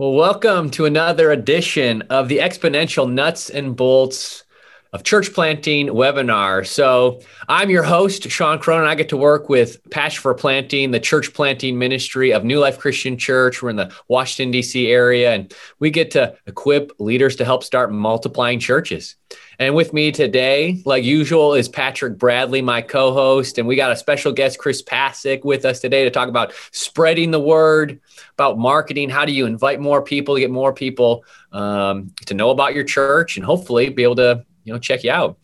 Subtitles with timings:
[0.00, 4.44] Well, welcome to another edition of the Exponential Nuts and Bolts
[4.92, 6.66] of Church Planting webinar.
[6.66, 8.88] So, I'm your host, Sean Cronin.
[8.88, 12.78] I get to work with Passion for Planting, the church planting ministry of New Life
[12.78, 13.62] Christian Church.
[13.62, 14.88] We're in the Washington, D.C.
[14.88, 19.16] area, and we get to equip leaders to help start multiplying churches.
[19.60, 23.58] And with me today, like usual, is Patrick Bradley, my co host.
[23.58, 27.30] And we got a special guest, Chris Pasick, with us today to talk about spreading
[27.30, 28.00] the word,
[28.32, 29.10] about marketing.
[29.10, 32.84] How do you invite more people to get more people um, to know about your
[32.84, 35.36] church and hopefully be able to you know check you out.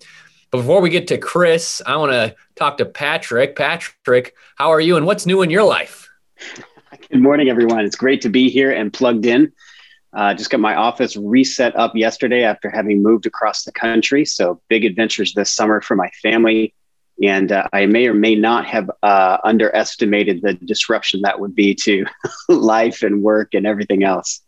[0.53, 3.57] But before we get to Chris, I want to talk to Patrick.
[3.57, 6.09] Patrick, how are you and what's new in your life?
[7.11, 7.85] Good morning, everyone.
[7.85, 9.53] It's great to be here and plugged in.
[10.13, 14.25] Uh, just got my office reset up yesterday after having moved across the country.
[14.25, 16.73] So big adventures this summer for my family.
[17.21, 21.75] And uh, I may or may not have uh, underestimated the disruption that would be
[21.83, 22.07] to
[22.49, 24.41] life and work and everything else.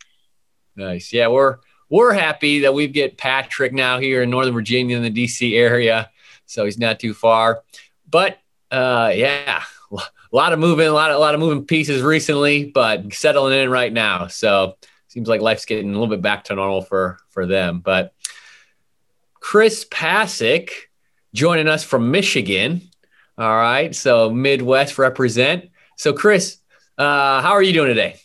[0.76, 1.12] Nice.
[1.12, 1.56] Yeah, we're
[1.91, 6.10] we're happy that we've get Patrick now here in Northern Virginia in the DC area,
[6.46, 7.63] so he's not too far.
[8.09, 8.38] But
[8.71, 10.01] uh, yeah, a
[10.32, 13.71] lot of moving, a lot of a lot of moving pieces recently, but settling in
[13.71, 14.26] right now.
[14.26, 14.76] So
[15.09, 17.80] seems like life's getting a little bit back to normal for for them.
[17.80, 18.15] But
[19.35, 20.91] Chris Pasick
[21.35, 22.82] joining us from Michigan.
[23.37, 25.70] All right, so Midwest represent.
[25.96, 26.59] So Chris,
[26.98, 28.16] uh, how are you doing today?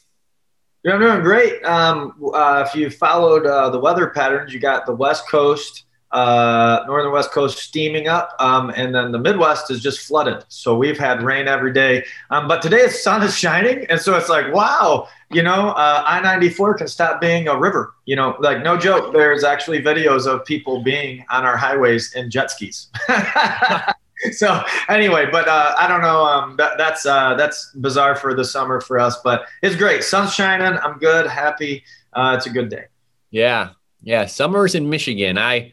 [0.85, 1.63] I'm doing great.
[1.63, 6.83] Um, uh, if you followed uh, the weather patterns, you got the West Coast uh,
[6.85, 10.43] northern west coast steaming up, um, and then the Midwest is just flooded.
[10.47, 12.05] So we've had rain every day.
[12.29, 16.03] Um, but today the sun is shining, and so it's like, wow, you know, uh,
[16.05, 17.95] I 94 can stop being a river.
[18.05, 22.29] You know, like no joke, there's actually videos of people being on our highways in
[22.29, 22.89] jet skis.
[24.31, 26.23] so anyway, but uh, I don't know.
[26.23, 30.03] Um, that, that's uh, that's bizarre for the summer for us, but it's great.
[30.03, 30.77] Sun's shining.
[30.77, 31.83] I'm good, happy.
[32.13, 32.85] Uh, it's a good day.
[33.31, 34.25] Yeah, yeah.
[34.25, 35.38] Summer's in Michigan.
[35.38, 35.71] I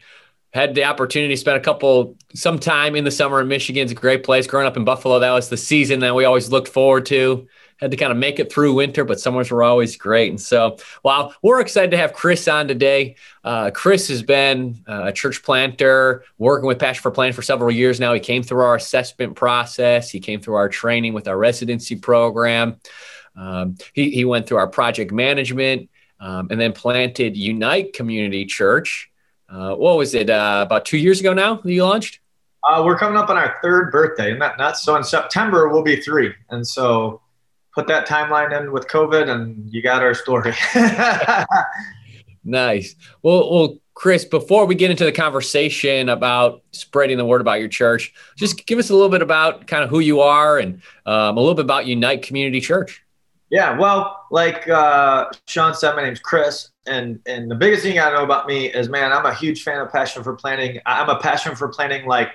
[0.53, 3.83] had the opportunity to spend a couple some time in the summer in Michigan.
[3.83, 4.47] It's a great place.
[4.47, 7.47] Growing up in Buffalo, that was the season that we always looked forward to.
[7.81, 10.29] Had to kind of make it through winter, but summers were always great.
[10.29, 13.15] And so, well, we're excited to have Chris on today.
[13.43, 17.71] Uh, Chris has been uh, a church planter, working with Passion for Planting for several
[17.71, 18.13] years now.
[18.13, 20.09] He came through our assessment process.
[20.09, 22.79] He came through our training with our residency program.
[23.35, 29.11] Um, he, he went through our project management um, and then planted Unite Community Church
[29.51, 30.29] uh, what was it?
[30.29, 32.19] Uh, about two years ago now that you launched?
[32.67, 35.83] Uh, we're coming up on our third birthday, and that not so in September we'll
[35.83, 37.20] be three, and so
[37.73, 40.53] put that timeline in with COVID, and you got our story.
[42.43, 42.95] nice.
[43.23, 47.69] Well, well, Chris, before we get into the conversation about spreading the word about your
[47.69, 51.37] church, just give us a little bit about kind of who you are and um,
[51.37, 53.03] a little bit about Unite Community Church.
[53.49, 58.11] Yeah, well, like uh, Sean said, my name's Chris and and the biggest thing I
[58.11, 60.79] know about me is, man, I'm a huge fan of passion for planting.
[60.85, 62.29] I'm a passion for planting like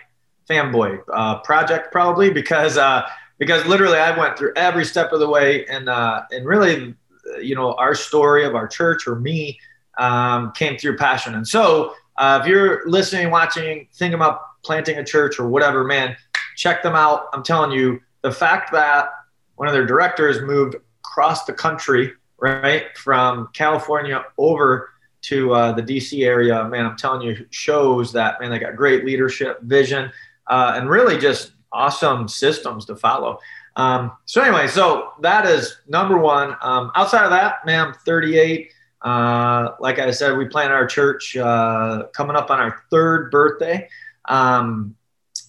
[0.49, 3.03] fanboy uh, project probably because uh,
[3.39, 6.95] because literally I went through every step of the way and uh, and really,
[7.41, 9.59] you know, our story of our church or me
[9.99, 11.35] um, came through passion.
[11.35, 16.17] And so uh, if you're listening, watching, thinking about planting a church or whatever, man,
[16.57, 17.27] check them out.
[17.33, 19.09] I'm telling you, the fact that
[19.57, 24.91] one of their directors moved across the country right from California over
[25.23, 29.05] to uh, the DC area, man, I'm telling you, shows that man they got great
[29.05, 30.11] leadership, vision,
[30.47, 33.39] uh, and really just awesome systems to follow.
[33.77, 36.57] Um, so anyway, so that is number one.
[36.63, 38.73] Um, outside of that, man, I'm 38.
[39.03, 43.89] Uh, like I said, we plan our church uh, coming up on our third birthday.
[44.25, 44.97] Um,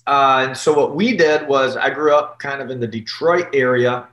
[0.05, 3.47] uh, and so what we did was I grew up kind of in the Detroit
[3.53, 4.07] area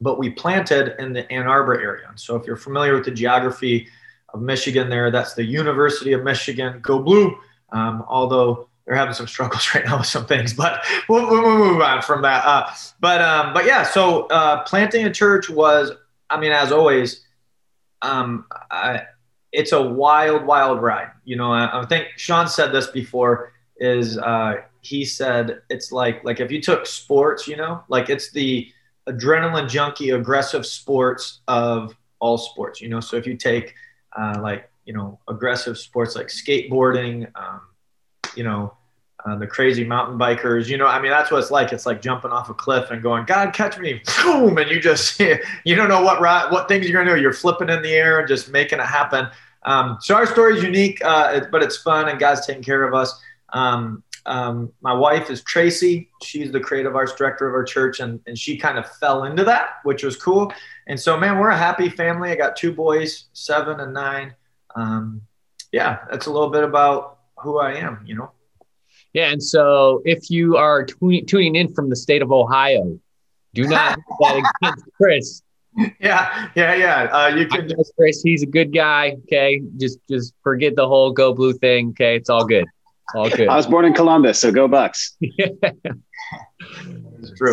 [0.00, 2.10] but we planted in the Ann Arbor area.
[2.16, 3.88] So if you're familiar with the geography
[4.34, 6.80] of Michigan, there, that's the University of Michigan.
[6.82, 7.36] Go blue!
[7.72, 11.80] Um, although they're having some struggles right now with some things, but we'll, we'll move
[11.80, 12.44] on from that.
[12.44, 12.70] Uh,
[13.00, 15.92] but um, but yeah, so uh, planting a church was,
[16.30, 17.26] I mean, as always,
[18.02, 19.02] um, I,
[19.52, 21.10] it's a wild, wild ride.
[21.24, 23.52] You know, I, I think Sean said this before.
[23.78, 28.30] Is uh, he said it's like like if you took sports, you know, like it's
[28.30, 28.70] the
[29.08, 32.80] adrenaline junkie, aggressive sports of all sports.
[32.80, 33.74] You know, so if you take
[34.16, 37.62] uh, like you know aggressive sports like skateboarding, um,
[38.34, 38.74] you know.
[39.26, 41.72] Uh, the crazy mountain bikers, you know, I mean, that's what it's like.
[41.72, 45.18] It's like jumping off a cliff and going, God, catch me, boom, and you just,
[45.64, 46.20] you don't know what
[46.52, 47.20] what things you're gonna do.
[47.20, 49.26] You're flipping in the air and just making it happen.
[49.64, 52.94] Um, so our story is unique, uh, but it's fun, and God's taking care of
[52.94, 53.20] us.
[53.52, 56.10] Um, Um, my wife is Tracy.
[56.20, 59.44] She's the creative arts director of our church, and, and she kind of fell into
[59.44, 60.52] that, which was cool.
[60.88, 62.30] And so, man, we're a happy family.
[62.32, 64.34] I got two boys, seven and nine.
[64.74, 65.22] Um,
[65.72, 68.30] yeah, that's a little bit about who I am, you know?
[69.16, 69.30] Yeah.
[69.30, 73.00] And so if you are tuning in from the state of Ohio,
[73.54, 75.42] do not that against Chris.
[75.98, 77.08] Yeah, yeah, yeah.
[77.10, 78.20] Uh, you can just Chris.
[78.22, 79.16] He's a good guy.
[79.24, 81.90] Okay, just just forget the whole go blue thing.
[81.90, 82.66] Okay, it's all good.
[83.14, 83.48] all good.
[83.48, 85.16] I was born in Columbus, so go Bucks.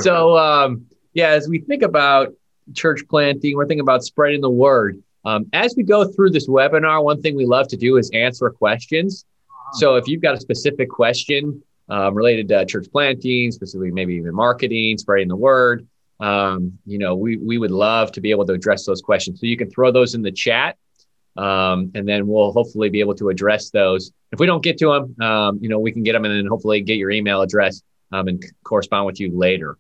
[0.02, 2.34] so um, yeah, as we think about
[2.74, 5.02] church planting, we're thinking about spreading the word.
[5.24, 8.50] Um, as we go through this webinar, one thing we love to do is answer
[8.50, 9.24] questions.
[9.74, 14.34] So if you've got a specific question um, related to church planting, specifically maybe even
[14.34, 15.88] marketing, spreading the word,
[16.20, 19.40] um, you know, we, we would love to be able to address those questions.
[19.40, 20.78] So you can throw those in the chat
[21.36, 24.12] um, and then we'll hopefully be able to address those.
[24.32, 26.46] If we don't get to them, um, you know, we can get them and then
[26.46, 27.82] hopefully get your email address
[28.12, 29.78] um, and correspond with you later.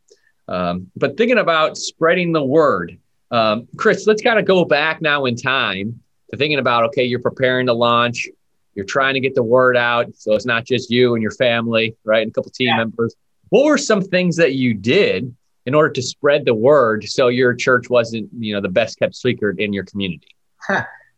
[0.47, 2.97] Um, but thinking about spreading the word,
[3.31, 6.01] um, Chris, let's kind of go back now in time
[6.31, 8.27] to thinking about okay, you're preparing to launch,
[8.75, 11.95] you're trying to get the word out, so it's not just you and your family,
[12.03, 12.77] right, and a couple team yeah.
[12.77, 13.15] members.
[13.49, 15.35] What were some things that you did
[15.65, 19.15] in order to spread the word so your church wasn't, you know, the best kept
[19.15, 20.35] secret in your community?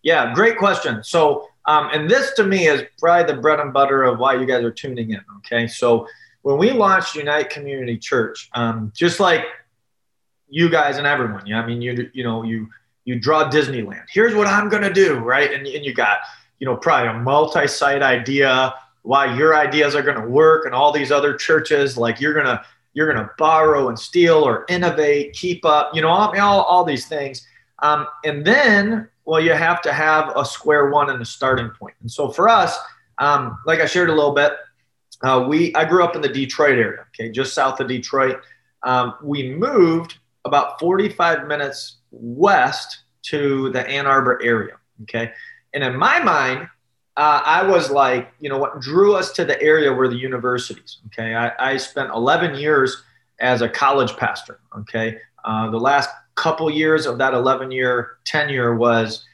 [0.04, 1.04] yeah, great question.
[1.04, 4.46] So, um, and this to me is probably the bread and butter of why you
[4.46, 5.22] guys are tuning in.
[5.38, 6.08] Okay, so
[6.42, 9.46] when we launched Unite Community Church, um, just like
[10.48, 11.46] you guys and everyone.
[11.48, 12.70] Yeah, I mean, you you know, you
[13.04, 14.06] you draw Disneyland.
[14.12, 15.52] Here's what I'm gonna do, right?
[15.52, 16.20] And and you got
[16.60, 18.74] you know probably a multi-site idea
[19.04, 22.64] why your ideas are gonna work, and all these other churches like you're gonna
[22.94, 27.08] you're gonna borrow and steal or innovate, keep up, you know, all all, all these
[27.08, 27.46] things.
[27.80, 31.96] Um, and then well, you have to have a square one and a starting point.
[32.02, 32.78] And so for us,
[33.18, 34.54] um, like I shared a little bit,
[35.24, 38.42] uh, we I grew up in the Detroit area, okay, just south of Detroit.
[38.84, 44.78] Um, we moved about 45 minutes west to the Ann Arbor area.
[45.04, 45.32] Okay.
[45.76, 46.70] And in my mind,
[47.18, 51.00] uh, I was like, you know, what drew us to the area were the universities.
[51.08, 51.36] Okay.
[51.36, 53.04] I, I spent 11 years
[53.40, 54.60] as a college pastor.
[54.80, 55.18] Okay.
[55.44, 59.26] Uh, the last couple years of that 11 year tenure was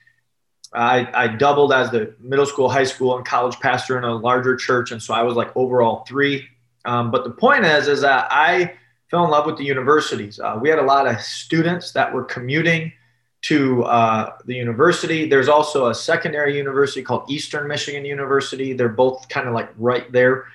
[0.74, 4.56] I, I doubled as the middle school, high school, and college pastor in a larger
[4.56, 4.92] church.
[4.92, 6.48] And so I was like overall three.
[6.86, 8.74] Um, but the point is, is that I
[9.10, 10.40] fell in love with the universities.
[10.40, 12.94] Uh, we had a lot of students that were commuting
[13.42, 15.28] to uh, the university.
[15.28, 18.74] There's also a secondary university called Eastern Michigan University.
[18.74, 20.46] They're both kind of like right there.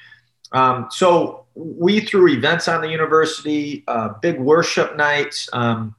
[0.53, 5.49] Um, so we threw events on the university, uh, big worship nights.
[5.53, 5.97] Um,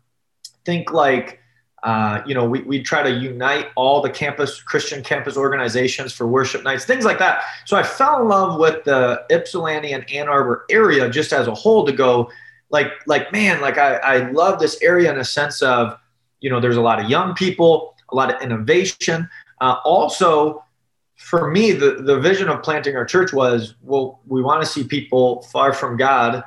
[0.65, 1.39] think like,
[1.83, 6.27] uh, you know, we, we try to unite all the campus, Christian campus organizations for
[6.27, 7.41] worship nights, things like that.
[7.65, 11.53] So I fell in love with the Ypsilanti and Ann Arbor area just as a
[11.53, 12.29] whole to go,
[12.69, 15.97] like like man like I, I love this area in a sense of
[16.39, 19.29] you know there's a lot of young people a lot of innovation.
[19.59, 20.63] Uh, also
[21.15, 24.83] for me the, the vision of planting our church was well we want to see
[24.83, 26.43] people far from god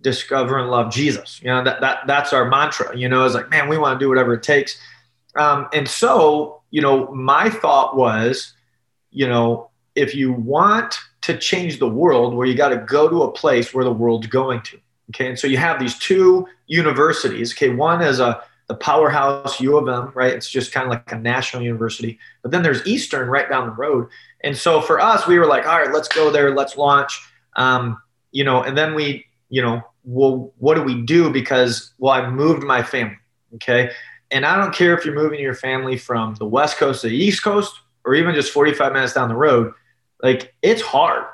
[0.00, 1.40] discover and love jesus.
[1.42, 4.04] You know that, that that's our mantra you know it's like man we want to
[4.04, 4.78] do whatever it takes.
[5.36, 8.54] Um, and so you know my thought was
[9.10, 13.22] you know if you want to change the world where you got to go to
[13.24, 14.80] a place where the world's going to.
[15.10, 17.52] Okay, and so you have these two universities.
[17.52, 20.32] Okay, one is a the powerhouse U of M, right?
[20.32, 22.20] It's just kind of like a national university.
[22.40, 24.06] But then there's Eastern right down the road.
[24.44, 27.20] And so for us, we were like, all right, let's go there, let's launch.
[27.56, 28.00] Um,
[28.30, 31.30] you know, and then we, you know, well, what do we do?
[31.30, 33.18] Because well, I moved my family.
[33.56, 33.90] Okay.
[34.30, 37.16] And I don't care if you're moving your family from the West Coast to the
[37.16, 37.74] East Coast
[38.04, 39.72] or even just 45 minutes down the road,
[40.22, 41.24] like it's hard.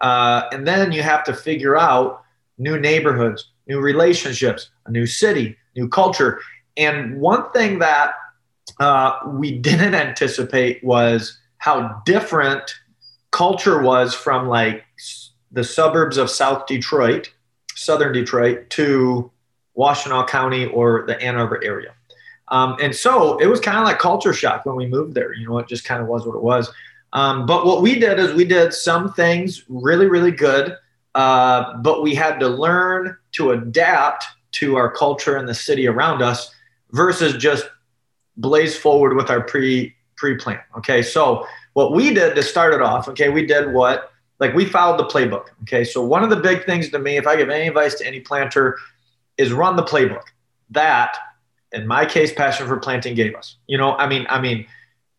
[0.00, 2.22] Uh, and then you have to figure out
[2.56, 6.40] new neighborhoods, new relationships, a new city, new culture.
[6.76, 8.12] And one thing that
[8.80, 12.74] uh, we didn't anticipate was how different
[13.30, 14.84] culture was from like
[15.52, 17.32] the suburbs of South Detroit,
[17.74, 19.30] Southern Detroit, to
[19.76, 21.94] Washtenaw County or the Ann Arbor area.
[22.48, 25.34] Um, and so it was kind of like culture shock when we moved there.
[25.34, 26.70] You know, it just kind of was what it was.
[27.12, 30.76] Um, but what we did is we did some things really, really good
[31.16, 36.20] uh, but we had to learn to adapt to our culture and the city around
[36.22, 36.54] us
[36.96, 37.68] versus just
[38.36, 40.60] blaze forward with our pre pre plan.
[40.78, 44.10] Okay, so what we did to start it off, okay, we did what
[44.40, 45.46] like we followed the playbook.
[45.62, 48.06] Okay, so one of the big things to me, if I give any advice to
[48.06, 48.78] any planter,
[49.36, 50.24] is run the playbook.
[50.70, 51.16] That,
[51.72, 53.56] in my case, passion for planting gave us.
[53.66, 54.66] You know, I mean, I mean,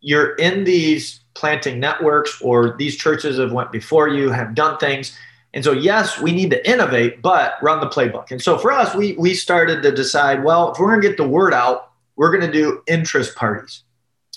[0.01, 5.17] you're in these planting networks or these churches have went before you have done things
[5.57, 8.29] And so, yes, we need to innovate, but run the playbook.
[8.29, 11.17] And so for us, we we started to decide, well, if we're going to get
[11.17, 13.81] the word out, we're going to do interest parties,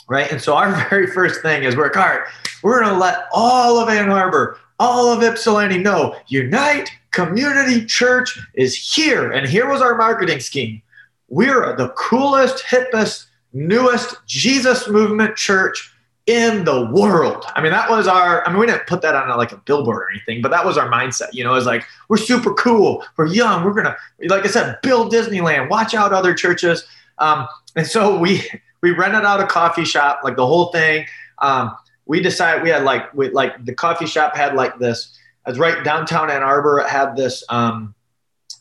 [0.09, 0.33] right?
[0.33, 2.21] And so our very first thing is we're all right,
[2.63, 8.41] we're going to let all of Ann Arbor, all of Ypsilanti know Unite Community Church
[8.55, 9.31] is here.
[9.31, 10.81] And here was our marketing scheme.
[11.29, 15.93] We're the coolest, hippest, newest Jesus movement church
[16.27, 17.45] in the world.
[17.55, 20.03] I mean, that was our, I mean, we didn't put that on like a billboard
[20.03, 21.29] or anything, but that was our mindset.
[21.33, 23.05] You know, it's like, we're super cool.
[23.17, 23.65] We're young.
[23.65, 23.97] We're going to,
[24.29, 26.87] like I said, build Disneyland, watch out other churches.
[27.19, 28.49] Um, and so we,
[28.81, 31.07] we rented out a coffee shop, like the whole thing.
[31.39, 35.51] Um, we decided we had like, we, like the coffee shop had like this, it
[35.51, 36.81] was right downtown Ann Arbor.
[36.81, 37.95] It had this, um,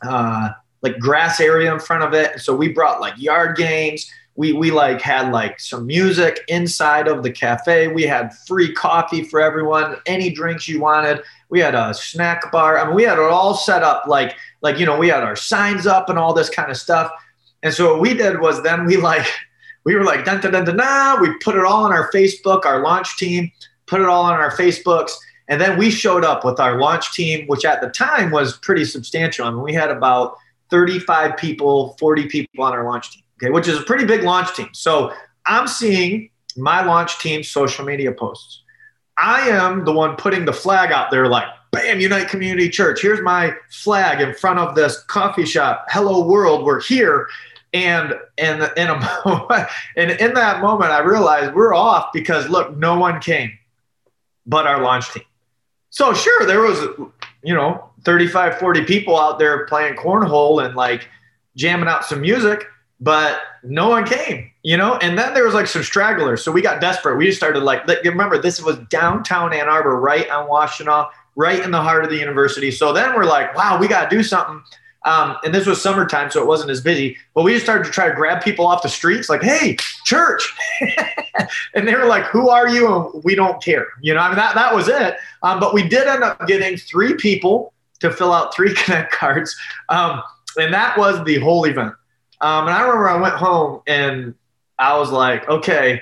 [0.02, 0.50] uh,
[0.82, 2.40] like grass area in front of it.
[2.40, 7.24] So we brought like yard games we we like had like some music inside of
[7.24, 7.90] the cafe.
[7.90, 11.22] We had free coffee for everyone, any drinks you wanted.
[11.50, 12.80] We had a snack bar.
[12.80, 15.36] I mean, we had it all set up like like you know we had our
[15.36, 17.12] signs up and all this kind of stuff.
[17.64, 19.28] And so what we did was then we like
[19.84, 22.66] we were like dun dun dun dun, we put it all on our Facebook.
[22.66, 23.52] Our launch team
[23.88, 25.12] put it all on our Facebooks.
[25.50, 28.86] And then we showed up with our launch team, which at the time was pretty
[28.86, 29.46] substantial.
[29.46, 30.38] I mean, we had about
[30.70, 34.54] 35 people, 40 people on our launch team okay, which is a pretty big launch
[34.56, 34.70] team.
[34.74, 35.14] So
[35.46, 38.64] I'm seeing my launch team's social media posts.
[39.18, 43.02] I am the one putting the flag out there, like, bam, Unite Community Church.
[43.02, 45.86] Here's my flag in front of this coffee shop.
[45.90, 47.28] Hello, world, we're here.
[47.72, 52.76] And and in a moment, and in that moment, I realized we're off because look,
[52.78, 53.52] no one came,
[54.48, 55.24] but our launch team.
[55.92, 56.80] So sure, there was,
[57.44, 61.08] you know, 35, 40 people out there playing cornhole and like
[61.56, 62.66] jamming out some music
[63.00, 64.96] but no one came, you know?
[64.98, 66.44] And then there was like some stragglers.
[66.44, 67.18] So we got desperate.
[67.18, 71.72] We just started like, remember, this was downtown Ann Arbor, right on Washtenaw, right in
[71.72, 72.72] the heart of the university.
[72.72, 74.62] So then we're like, wow, we got to do something.
[75.06, 77.16] Um, and this was summertime, so it wasn't as busy.
[77.34, 80.54] But we just started to try to grab people off the streets, like, "Hey, church!"
[81.74, 83.88] and they were like, "Who are you?" And we don't care.
[84.02, 85.16] You know, I mean that that was it.
[85.42, 89.56] Um, but we did end up getting three people to fill out three connect cards,
[89.88, 90.22] um,
[90.58, 91.94] and that was the whole event.
[92.42, 94.36] Um, and I remember I went home and
[94.78, 96.02] I was like, okay,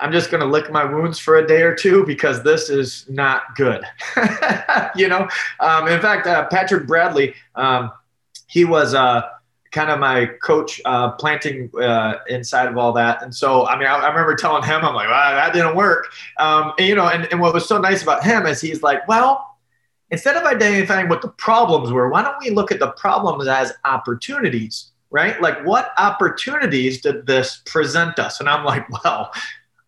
[0.00, 3.04] I'm just going to lick my wounds for a day or two because this is
[3.08, 3.84] not good.
[4.96, 7.90] you know, um, in fact, uh, Patrick Bradley, um,
[8.46, 9.22] he was uh,
[9.72, 13.22] kind of my coach uh, planting uh, inside of all that.
[13.22, 16.06] And so, I mean, I, I remember telling him, I'm like, wow, that didn't work.
[16.38, 19.06] Um, and, you know, and, and what was so nice about him is he's like,
[19.08, 19.58] well,
[20.10, 23.72] instead of identifying what the problems were, why don't we look at the problems as
[23.84, 24.92] opportunities?
[25.10, 25.40] Right?
[25.40, 28.40] Like, what opportunities did this present us?
[28.40, 29.32] And I'm like, well,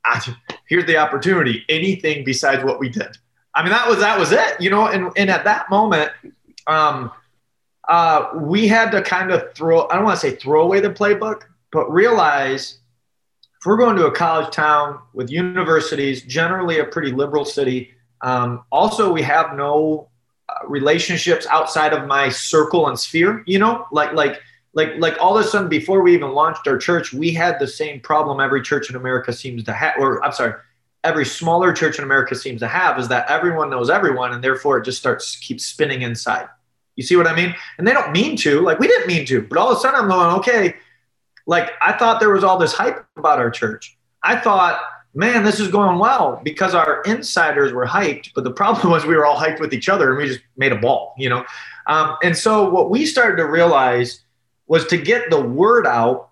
[0.04, 0.34] I,
[0.68, 1.64] here's the opportunity.
[1.68, 3.16] Anything besides what we did.
[3.54, 4.86] I mean, that was that was it, you know.
[4.86, 6.12] And and at that moment,
[6.66, 7.10] um,
[7.88, 9.88] uh, we had to kind of throw.
[9.88, 12.78] I don't want to say throw away the playbook, but realize
[13.58, 17.90] if we're going to a college town with universities, generally a pretty liberal city.
[18.22, 20.08] Um, also, we have no
[20.48, 23.42] uh, relationships outside of my circle and sphere.
[23.46, 24.40] You know, like like
[24.72, 27.66] like like all of a sudden before we even launched our church we had the
[27.66, 30.54] same problem every church in america seems to have or i'm sorry
[31.02, 34.78] every smaller church in america seems to have is that everyone knows everyone and therefore
[34.78, 36.48] it just starts keeps spinning inside.
[36.96, 37.54] You see what i mean?
[37.78, 38.60] And they don't mean to.
[38.60, 40.76] Like we didn't mean to but all of a sudden i'm going okay
[41.46, 43.96] like i thought there was all this hype about our church.
[44.22, 44.80] I thought
[45.14, 49.16] man this is going well because our insiders were hyped but the problem was we
[49.16, 51.44] were all hyped with each other and we just made a ball you know?
[51.88, 54.22] Um, and so what we started to realize
[54.70, 56.30] was to get the word out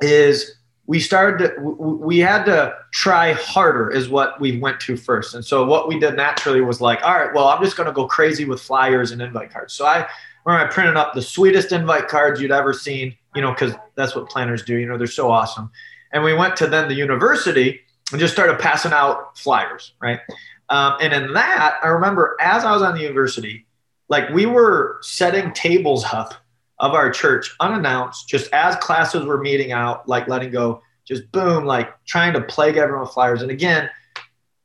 [0.00, 5.36] is we started to, we had to try harder is what we went to first.
[5.36, 7.92] And so what we did naturally was like all right well i'm just going to
[7.92, 9.74] go crazy with flyers and invite cards.
[9.74, 10.06] So i
[10.44, 14.16] remember i printed up the sweetest invite cards you'd ever seen you know because that's
[14.16, 15.70] what planners do you know they're so awesome.
[16.12, 20.18] And we went to then the university and just started passing out flyers right?
[20.68, 23.66] Um, and in that i remember as i was on the university
[24.08, 26.34] like we were setting tables up
[26.82, 31.64] of our church unannounced, just as classes were meeting out, like letting go, just boom,
[31.64, 33.40] like trying to plague everyone with flyers.
[33.40, 33.88] And again,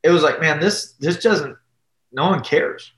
[0.03, 1.55] it was like, man, this this doesn't
[2.11, 2.91] no one cares,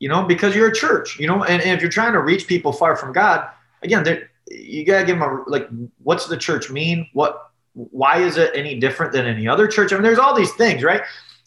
[0.00, 2.48] you know, because you're a church, you know, and, and if you're trying to reach
[2.48, 3.48] people far from God,
[3.82, 4.04] again,
[4.50, 5.68] you gotta give them a like,
[6.02, 7.08] what's the church mean?
[7.12, 7.40] What
[7.74, 9.92] why is it any different than any other church?
[9.92, 11.02] I mean, there's all these things, right?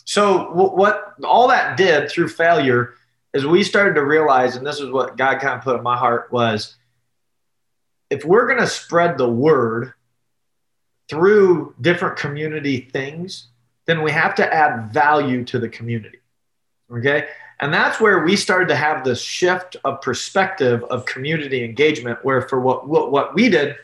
[0.05, 2.93] So what, what all that did through failure
[3.33, 5.97] is we started to realize, and this is what God kind of put in my
[5.97, 6.77] heart was
[8.09, 9.93] if we're going to spread the word
[11.09, 13.47] through different community things,
[13.85, 16.19] then we have to add value to the community.
[16.91, 17.27] Okay.
[17.59, 22.41] And that's where we started to have this shift of perspective of community engagement, where
[22.41, 23.75] for what, what, what we did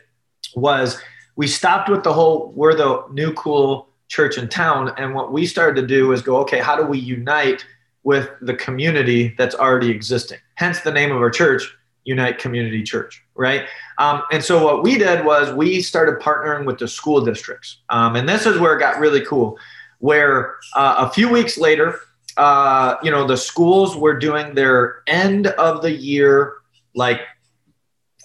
[0.54, 1.00] was
[1.36, 4.92] we stopped with the whole, we're the new cool church in town.
[4.96, 7.66] And what we started to do is go, okay, how do we unite
[8.04, 10.38] with the community that's already existing?
[10.54, 13.66] Hence the name of our church, Unite Community Church, right?
[13.98, 17.78] Um, and so what we did was we started partnering with the school districts.
[17.88, 19.58] Um, and this is where it got really cool,
[19.98, 21.98] where uh, a few weeks later,
[22.36, 26.54] uh, you know, the schools were doing their end of the year
[26.94, 27.20] like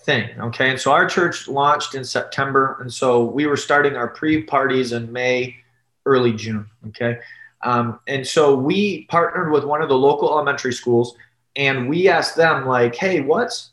[0.03, 0.29] thing.
[0.39, 0.71] Okay.
[0.71, 2.77] And so our church launched in September.
[2.81, 5.55] And so we were starting our pre parties in May,
[6.05, 6.65] early June.
[6.87, 7.19] Okay.
[7.63, 11.15] Um, and so we partnered with one of the local elementary schools
[11.55, 13.68] and we asked them, like, hey, what's,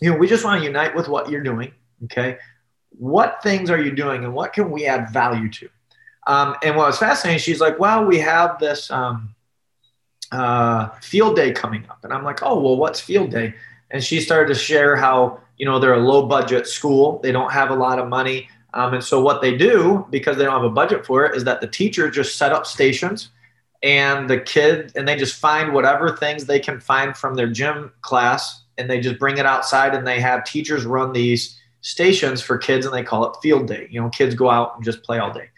[0.00, 1.72] you know, we just want to unite with what you're doing.
[2.04, 2.38] Okay.
[2.90, 5.68] What things are you doing and what can we add value to?
[6.26, 9.34] Um, and what was fascinating, she's like, well, we have this um,
[10.32, 12.00] uh, field day coming up.
[12.04, 13.54] And I'm like, oh, well, what's field day?
[13.90, 17.20] And she started to share how, you know, they're a low budget school.
[17.22, 18.48] They don't have a lot of money.
[18.74, 21.44] Um, and so what they do, because they don't have a budget for it, is
[21.44, 23.30] that the teacher just set up stations
[23.82, 27.92] and the kid, and they just find whatever things they can find from their gym
[28.00, 32.58] class and they just bring it outside and they have teachers run these stations for
[32.58, 33.88] kids and they call it field day.
[33.90, 35.48] You know, kids go out and just play all day.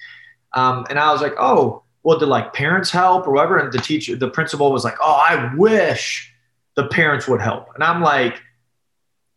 [0.52, 3.58] Um, and I was like, oh, well, did like parents help or whatever?
[3.58, 6.32] And the teacher, the principal was like, oh, I wish
[6.74, 7.68] the parents would help.
[7.74, 8.40] And I'm like,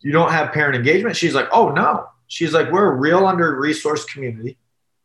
[0.01, 1.15] you don't have parent engagement?
[1.15, 2.07] She's like, oh, no.
[2.27, 4.57] She's like, we're a real under resourced community.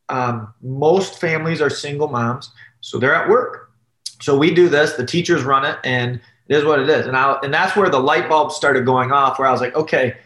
[0.08, 3.72] Um, most families are single moms, so they're at work.
[4.20, 7.06] So we do this, the teachers run it, and it is what it is.
[7.06, 9.74] And I and that's where the light bulb started going off, where I was like,
[9.74, 10.16] okay,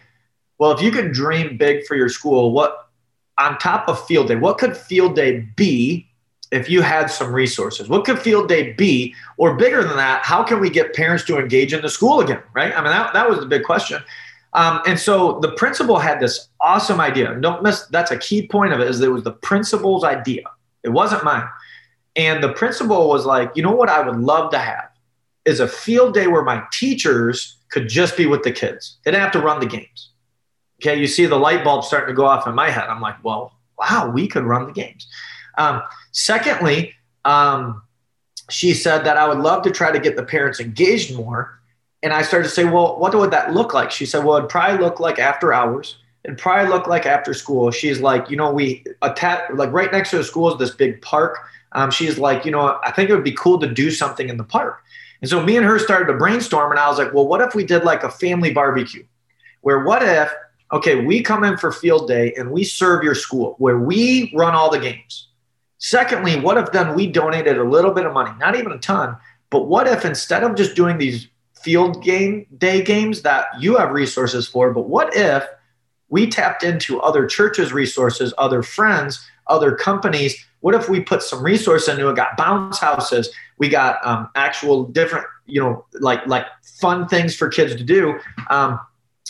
[0.59, 2.89] well, if you could dream big for your school, what
[3.39, 6.07] on top of field day, what could field day be
[6.53, 7.89] if you had some resources?
[7.89, 9.15] What could field day be?
[9.39, 12.43] Or bigger than that, how can we get parents to engage in the school again?
[12.53, 12.73] Right?
[12.73, 14.03] I mean, that, that was the big question.
[14.53, 17.35] Um, and so the principal had this awesome idea.
[17.41, 20.43] Don't miss that's a key point of it is it was the principal's idea.
[20.83, 21.49] It wasn't mine.
[22.17, 24.90] And the principal was like, you know what I would love to have
[25.51, 28.99] is a field day where my teachers could just be with the kids.
[29.05, 30.11] They didn't have to run the games.
[30.81, 32.89] Okay, you see the light bulb starting to go off in my head.
[32.89, 35.07] I'm like, well, wow, we could run the games.
[35.59, 37.83] Um, secondly, um,
[38.49, 41.61] she said that I would love to try to get the parents engaged more
[42.03, 43.91] and I started to say, well, what would that look like?
[43.91, 45.99] She said, well, it'd probably look like after hours.
[46.25, 47.71] It'd probably look like after school.
[47.71, 51.03] She's like, you know, we attach like right next to the school is this big
[51.03, 51.39] park.
[51.73, 54.37] Um, she's like, you know, I think it would be cool to do something in
[54.37, 54.83] the park.
[55.21, 57.55] And so me and her started to brainstorm, and I was like, well, what if
[57.55, 59.05] we did like a family barbecue?
[59.61, 60.33] Where what if,
[60.73, 64.55] okay, we come in for field day and we serve your school, where we run
[64.55, 65.29] all the games.
[65.79, 69.17] Secondly, what if then we donated a little bit of money, not even a ton,
[69.51, 71.29] but what if instead of just doing these
[71.61, 74.73] field game day games that you have resources for.
[74.73, 75.47] But what if
[76.09, 80.45] we tapped into other churches' resources, other friends, other companies?
[80.61, 82.17] What if we put some resource into it?
[82.17, 86.47] Got bounce houses, we got um, actual different, you know, like like
[86.81, 88.19] fun things for kids to do.
[88.49, 88.81] Um,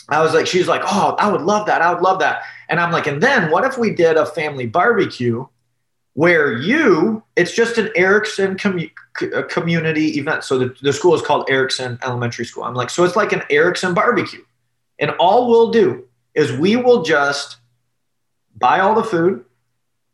[0.09, 1.81] I was like, she's like, oh, I would love that.
[1.81, 2.43] I would love that.
[2.69, 5.45] And I'm like, and then what if we did a family barbecue
[6.13, 8.91] where you, it's just an Erickson commu-
[9.49, 10.43] community event.
[10.43, 12.63] So the, the school is called Erickson Elementary School.
[12.63, 14.43] I'm like, so it's like an Erickson barbecue.
[14.99, 17.57] And all we'll do is we will just
[18.57, 19.45] buy all the food,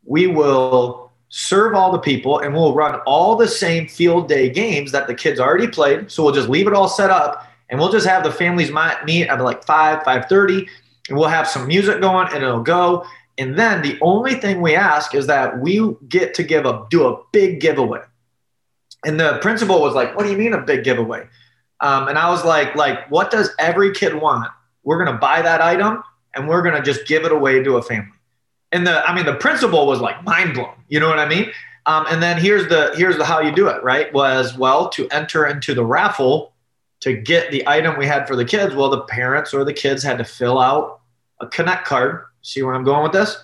[0.06, 4.92] we will serve all the people, and we'll run all the same field day games
[4.92, 6.12] that the kids already played.
[6.12, 8.72] So we'll just leave it all set up and we'll just have the families
[9.06, 10.68] meet at like 5, 5.30,
[11.10, 13.06] and we'll have some music going and it'll go.
[13.38, 17.08] And then the only thing we ask is that we get to give a do
[17.08, 18.02] a big giveaway.
[19.06, 21.28] And the principal was like, "What do you mean a big giveaway?"
[21.82, 24.50] Um, and I was like, "Like, what does every kid want?
[24.84, 28.17] We're gonna buy that item and we're gonna just give it away to a family."
[28.72, 30.74] And the, I mean, the principal was like mind blown.
[30.88, 31.52] You know what I mean?
[31.86, 33.82] Um, and then here's the here's the how you do it.
[33.84, 34.12] Right?
[34.14, 36.54] Was well to enter into the raffle
[37.00, 38.76] to get the item we had for the kids.
[38.76, 41.00] Well, the parents or the kids had to fill out
[41.40, 43.38] a connect card See where I'm going with this?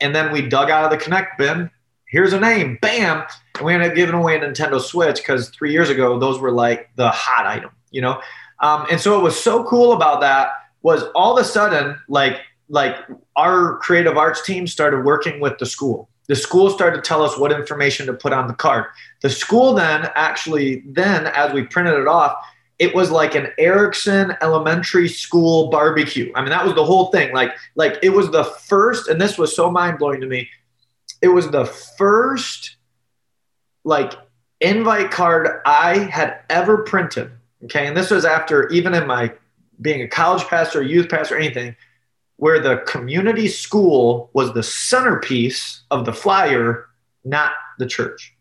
[0.00, 1.70] And then we dug out of the Connect bin.
[2.08, 3.24] Here's a name, bam.
[3.56, 6.50] And we ended up giving away a Nintendo Switch because three years ago, those were
[6.50, 8.20] like the hot item, you know?
[8.60, 10.48] Um, and so what was so cool about that
[10.82, 12.96] was all of a sudden, like, like
[13.36, 16.08] our creative arts team started working with the school.
[16.26, 18.86] The school started to tell us what information to put on the card.
[19.22, 22.34] The school then actually, then as we printed it off,
[22.78, 26.30] it was like an Erickson elementary school barbecue.
[26.34, 27.32] I mean, that was the whole thing.
[27.32, 30.48] Like, like it was the first, and this was so mind blowing to me.
[31.22, 32.76] It was the first
[33.84, 34.12] like
[34.60, 37.32] invite card I had ever printed
[37.64, 37.86] Okay.
[37.86, 39.32] And this was after, even in my
[39.80, 41.76] being a college pastor, youth pastor, anything,
[42.38, 46.86] where the community school was the centerpiece of the flyer,
[47.24, 48.34] not the church.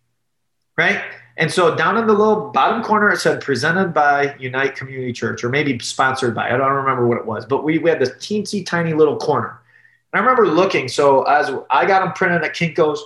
[0.78, 1.02] Right.
[1.38, 5.44] And so down in the little bottom corner, it said presented by Unite Community Church,
[5.44, 6.48] or maybe sponsored by.
[6.48, 9.60] I don't remember what it was, but we, we had this teensy tiny little corner.
[10.14, 10.88] And I remember looking.
[10.88, 13.04] So as I got them printed at Kinko's,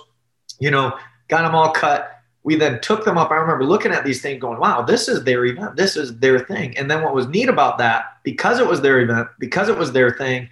[0.58, 0.96] you know,
[1.28, 2.10] got them all cut.
[2.42, 3.30] We then took them up.
[3.30, 5.76] I remember looking at these things, going, "Wow, this is their event.
[5.76, 9.00] This is their thing." And then what was neat about that, because it was their
[9.00, 10.48] event, because it was their thing,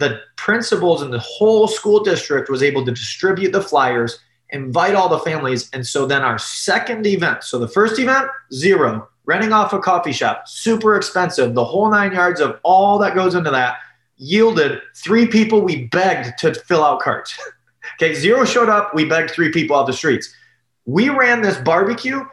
[0.00, 4.18] the principals in the whole school district was able to distribute the flyers
[4.52, 5.70] invite all the families.
[5.72, 10.12] And so then our second event, so the first event, zero, renting off a coffee
[10.12, 13.78] shop, super expensive, the whole nine yards of all that goes into that
[14.16, 17.38] yielded three people we begged to fill out carts.
[17.94, 20.34] okay, zero showed up, we begged three people off the streets.
[20.84, 22.24] We ran this barbecue.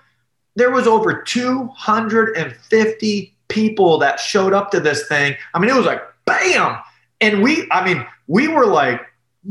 [0.56, 5.36] There was over 250 people that showed up to this thing.
[5.54, 6.80] I mean, it was like bam.
[7.22, 9.02] And we, I mean, we were like,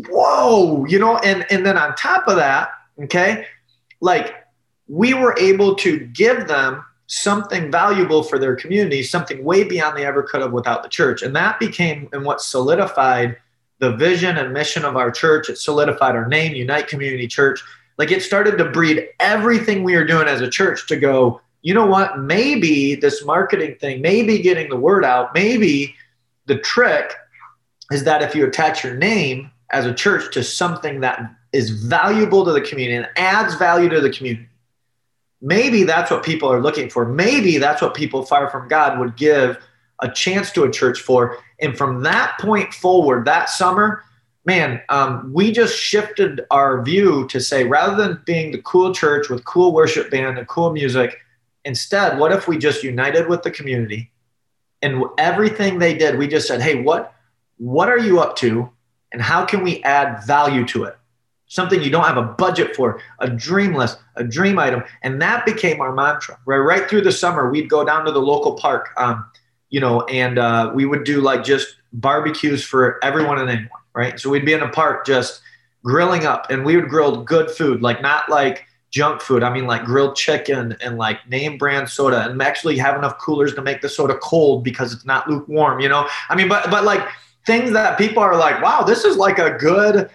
[0.08, 2.70] whoa, you know, and and then on top of that,
[3.04, 3.46] okay,
[4.00, 4.34] like
[4.88, 10.04] we were able to give them something valuable for their community, something way beyond they
[10.04, 11.22] ever could have without the church.
[11.22, 13.36] And that became and what solidified
[13.78, 15.48] the vision and mission of our church.
[15.48, 17.62] It solidified our name, Unite Community Church.
[17.98, 21.74] Like it started to breed everything we are doing as a church to go, you
[21.74, 22.18] know what?
[22.18, 25.94] Maybe this marketing thing, maybe getting the word out, maybe
[26.46, 27.12] the trick
[27.90, 31.20] is that if you attach your name as a church to something that
[31.52, 34.48] is valuable to the community and adds value to the community.
[35.40, 37.06] Maybe that's what people are looking for.
[37.06, 39.58] Maybe that's what people far from God would give
[40.00, 41.38] a chance to a church for.
[41.60, 44.02] And from that point forward, that summer,
[44.44, 49.28] man, um, we just shifted our view to say rather than being the cool church
[49.28, 51.18] with cool worship band and cool music,
[51.64, 54.10] instead, what if we just united with the community
[54.82, 57.15] and everything they did, we just said, hey, what
[57.58, 58.70] what are you up to?
[59.12, 60.94] and how can we add value to it?
[61.46, 64.82] Something you don't have a budget for, a dream list, a dream item.
[65.02, 66.38] And that became our mantra.
[66.44, 69.24] Right, right through the summer, we'd go down to the local park, um,
[69.70, 74.20] you know, and uh, we would do like just barbecues for everyone and anyone, right?
[74.20, 75.40] So we'd be in a park just
[75.82, 79.42] grilling up and we would grill good food, like not like junk food.
[79.42, 83.54] I mean, like grilled chicken and like name brand soda and actually have enough coolers
[83.54, 86.08] to make the soda cold because it's not lukewarm, you know?
[86.28, 87.06] I mean, but, but like,
[87.46, 90.10] things that people are like, wow, this is like a good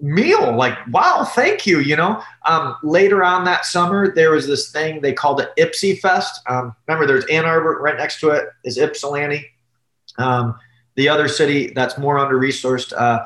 [0.00, 0.56] meal.
[0.56, 1.80] Like, wow, thank you.
[1.80, 6.00] You know, um, later on that summer, there was this thing they called it Ypsi
[6.00, 6.40] Fest.
[6.48, 9.46] Um, remember, there's Ann Arbor right next to it is Ypsilanti,
[10.18, 10.58] um,
[10.96, 12.92] the other city that's more under resourced.
[12.96, 13.24] Uh,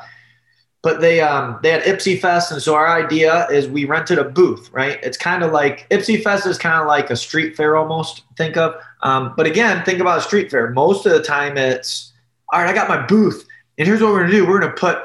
[0.82, 4.24] but they um, they had Ypsi Fest, and so our idea is we rented a
[4.24, 4.68] booth.
[4.70, 8.22] Right, it's kind of like Ypsi Fest is kind of like a street fair almost.
[8.36, 10.70] Think of, um, but again, think about a street fair.
[10.70, 12.12] Most of the time, it's
[12.54, 13.46] all right, I got my booth,
[13.78, 14.46] and here's what we're gonna do.
[14.46, 14.98] We're gonna put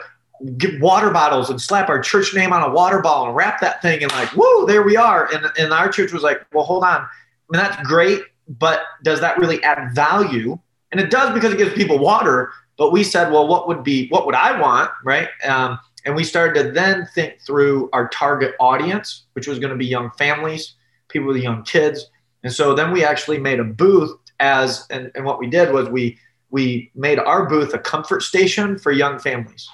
[0.58, 3.82] get water bottles and slap our church name on a water ball and wrap that
[3.82, 5.30] thing and like, whoa, there we are.
[5.34, 7.02] And, and our church was like, well, hold on.
[7.02, 7.08] I
[7.50, 10.58] mean, that's great, but does that really add value?
[10.92, 12.52] And it does because it gives people water.
[12.78, 14.92] But we said, well, what would be, what would I want?
[15.04, 15.28] Right.
[15.44, 19.78] Um, and we started to then think through our target audience, which was going to
[19.78, 20.76] be young families,
[21.10, 22.06] people with young kids.
[22.44, 25.90] And so then we actually made a booth as, and, and what we did was
[25.90, 26.18] we
[26.52, 29.70] we made our booth a comfort station for young families,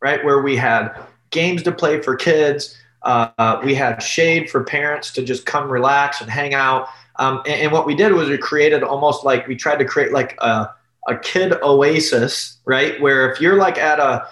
[0.00, 0.24] right?
[0.24, 0.94] Where we had
[1.30, 2.76] games to play for kids.
[3.02, 6.88] Uh, we had shade for parents to just come relax and hang out.
[7.18, 10.12] Um, and, and, what we did was we created almost like we tried to create
[10.12, 10.68] like a,
[11.08, 13.00] a kid oasis, right?
[13.00, 14.28] Where if you're like at a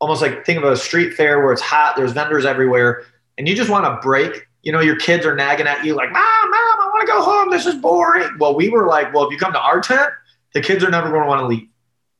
[0.00, 3.04] almost like think of a street fair where it's hot, there's vendors everywhere,
[3.36, 4.46] and you just want to break.
[4.62, 7.22] You know, your kids are nagging at you like, "Mom, mom, I want to go
[7.22, 7.50] home.
[7.50, 10.10] This is boring." Well, we were like, "Well, if you come to our tent,
[10.54, 11.68] the kids are never going to want to leave.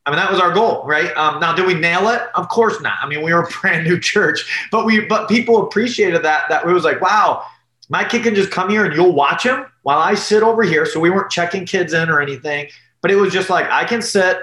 [0.06, 1.14] I mean, that was our goal, right?
[1.16, 2.22] Um, now, did we nail it?
[2.34, 2.98] Of course not.
[3.02, 6.48] I mean, we were a brand new church, but we, but people appreciated that.
[6.48, 7.44] That it was like, wow,
[7.88, 10.86] my kid can just come here and you'll watch him while I sit over here.
[10.86, 12.68] So we weren't checking kids in or anything,
[13.02, 14.38] but it was just like I can sit.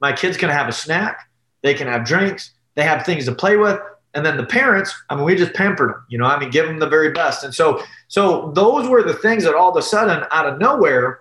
[0.00, 1.28] My kids can have a snack.
[1.62, 2.52] They can have drinks.
[2.74, 3.80] They have things to play with.
[4.14, 6.66] And then the parents, I mean, we just pampered them, you know, I mean, give
[6.66, 7.44] them the very best.
[7.44, 11.20] And so, so those were the things that all of a sudden, out of nowhere,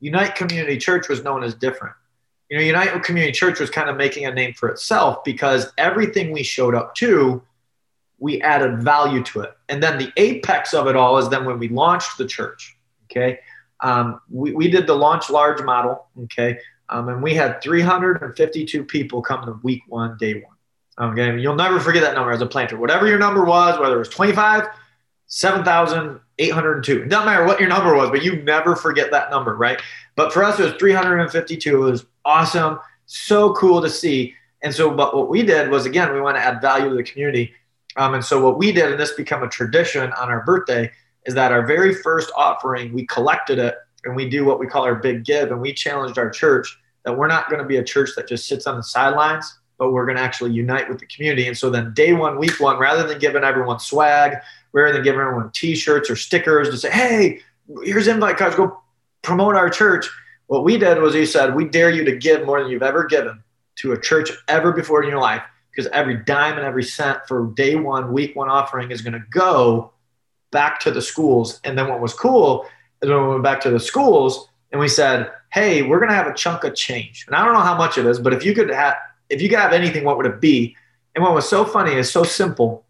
[0.00, 1.94] Unite Community Church was known as different.
[2.48, 6.32] You know, Unite Community Church was kind of making a name for itself because everything
[6.32, 7.42] we showed up to,
[8.18, 9.52] we added value to it.
[9.68, 12.76] And then the apex of it all is then when we launched the church.
[13.10, 13.40] Okay.
[13.80, 16.06] Um, we, we did the launch large model.
[16.24, 16.58] Okay.
[16.88, 21.12] Um, and we had 352 people come to week one, day one.
[21.12, 21.38] Okay.
[21.38, 22.78] You'll never forget that number as a planter.
[22.78, 24.68] Whatever your number was, whether it was 25,
[25.28, 27.02] 7,802.
[27.02, 29.80] It doesn't matter what your number was, but you never forget that number, right?
[30.16, 31.86] But for us, it was 352.
[31.86, 32.80] It was awesome.
[33.06, 34.34] So cool to see.
[34.62, 37.02] And so, but what we did was, again, we want to add value to the
[37.02, 37.54] community.
[37.96, 40.90] Um, and so what we did, and this become a tradition on our birthday,
[41.26, 44.84] is that our very first offering, we collected it and we do what we call
[44.84, 45.50] our big give.
[45.50, 48.46] And we challenged our church that we're not going to be a church that just
[48.46, 51.46] sits on the sidelines, but we're going to actually unite with the community.
[51.46, 54.38] And so then day one, week one, rather than giving everyone swag,
[54.72, 57.40] rather than giving everyone t-shirts or stickers to say, hey,
[57.82, 58.80] here's invite cards, go
[59.22, 60.08] promote our church.
[60.46, 63.04] What we did was we said, we dare you to give more than you've ever
[63.04, 63.42] given
[63.76, 67.52] to a church ever before in your life, because every dime and every cent for
[67.54, 69.92] day one, week one offering is going to go
[70.50, 71.60] back to the schools.
[71.64, 72.66] And then what was cool
[73.02, 76.14] is when we went back to the schools and we said, hey, we're going to
[76.14, 77.24] have a chunk of change.
[77.26, 78.96] And I don't know how much it is, but if you could have,
[79.30, 80.74] if you could have anything, what would it be?
[81.14, 82.86] And what was so funny is so simple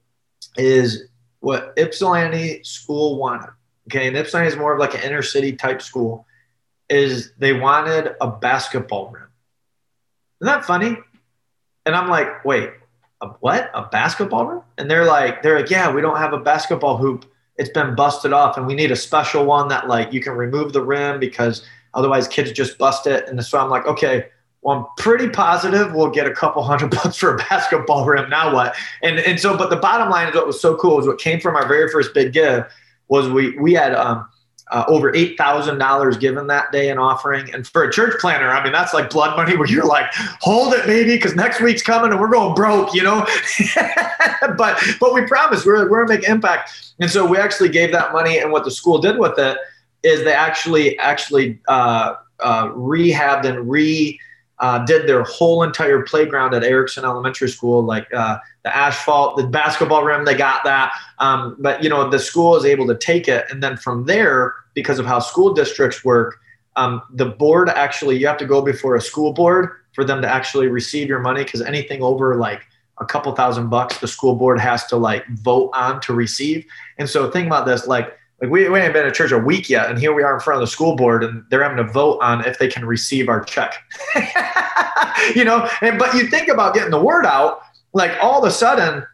[0.57, 1.09] is
[1.41, 3.51] what Ypsilanti school wanted.
[3.89, 4.07] Okay.
[4.07, 6.27] And Ypsilanti is more of like an inner city type school
[6.89, 9.29] is they wanted a basketball rim.
[10.41, 10.97] Isn't that funny?
[11.85, 12.71] And I'm like, wait,
[13.21, 13.71] a what?
[13.75, 14.63] A basketball rim?
[14.77, 17.25] And they're like, they're like, yeah, we don't have a basketball hoop.
[17.57, 20.73] It's been busted off, and we need a special one that like you can remove
[20.73, 23.29] the rim because otherwise kids just bust it.
[23.29, 24.29] And so I'm like, okay,
[24.63, 28.29] well, I'm pretty positive we'll get a couple hundred bucks for a basketball rim.
[28.29, 28.75] Now what?
[29.03, 31.41] And and so, but the bottom line is what was so cool is what came
[31.41, 32.65] from our very first big give
[33.09, 34.29] was we we had um,
[34.71, 37.53] uh, over $8,000 given that day in offering.
[37.55, 40.07] And for a church planner, I mean, that's like blood money where you're like,
[40.41, 43.27] hold it, baby, because next week's coming and we're going broke, you know?
[44.57, 46.93] but, but we promise we're, we're to make impact.
[46.99, 48.39] And so we actually gave that money.
[48.39, 49.57] And what the school did with it
[50.03, 54.21] is they actually, actually uh, uh, rehabbed and re,
[54.61, 59.47] uh, did their whole entire playground at Erickson Elementary School, like uh, the asphalt, the
[59.47, 60.93] basketball rim, they got that.
[61.19, 64.55] Um, but you know, the school is able to take it, and then from there,
[64.75, 66.41] because of how school districts work,
[66.77, 70.29] um, the board actually you have to go before a school board for them to
[70.29, 71.45] actually receive your money.
[71.45, 72.63] Because anything over like
[72.99, 76.67] a couple thousand bucks, the school board has to like vote on to receive.
[76.99, 79.69] And so think about this, like like we, we ain't been at church a week
[79.69, 81.93] yet, and here we are in front of the school board, and they're having to
[81.93, 83.75] vote on if they can receive our check.
[85.35, 87.61] you know, and but you think about getting the word out,
[87.95, 89.05] like all of a sudden,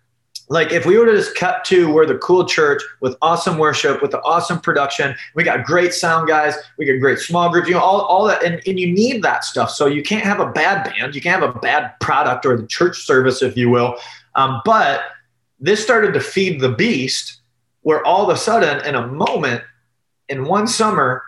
[0.49, 4.03] like if we were to just cut to where the cool church with awesome worship,
[4.03, 7.75] with the awesome production, we got great sound guys, we got great small groups, you
[7.75, 9.71] know, all, all that, and, and you need that stuff.
[9.71, 12.67] So you can't have a bad band, you can't have a bad product or the
[12.67, 13.97] church service, if you will.
[14.35, 15.05] Um, but
[15.61, 17.41] this started to feed the beast
[17.85, 19.63] where all of a sudden, in a moment,
[20.29, 21.23] in one summer,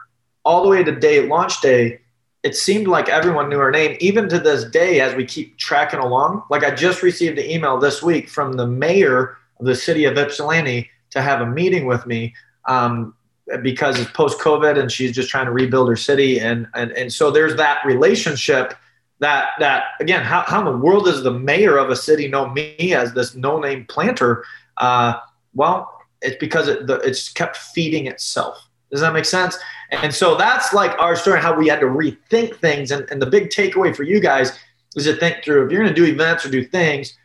[0.44, 2.00] all the way to day launch day,
[2.42, 3.96] it seemed like everyone knew her name.
[4.00, 7.78] Even to this day, as we keep tracking along, like I just received an email
[7.78, 12.06] this week from the mayor of the city of Ypsilanti to have a meeting with
[12.06, 12.34] me
[12.66, 13.14] um,
[13.62, 16.40] because it's post COVID and she's just trying to rebuild her city.
[16.40, 18.74] And, and, and so there's that relationship
[19.18, 22.48] that, that again, how, how in the world does the mayor of a city know
[22.48, 24.44] me as this no name planter?
[24.78, 25.14] Uh,
[25.54, 25.95] well,
[26.26, 28.68] it's because it, the, it's kept feeding itself.
[28.90, 29.56] Does that make sense?
[29.90, 32.90] And so that's like our story, how we had to rethink things.
[32.90, 34.58] And, and the big takeaway for you guys
[34.96, 37.16] is to think through if you're going to do events or do things,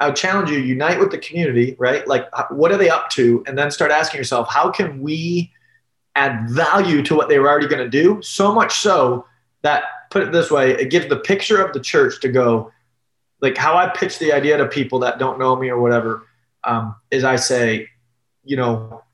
[0.00, 2.06] I would challenge you, unite with the community, right?
[2.08, 3.44] Like, what are they up to?
[3.46, 5.52] And then start asking yourself, how can we
[6.16, 8.20] add value to what they were already going to do?
[8.22, 9.26] So much so
[9.62, 12.72] that, put it this way, it gives the picture of the church to go,
[13.42, 16.26] like how I pitch the idea to people that don't know me or whatever,
[16.64, 17.88] um, is I say,
[18.50, 19.04] you know,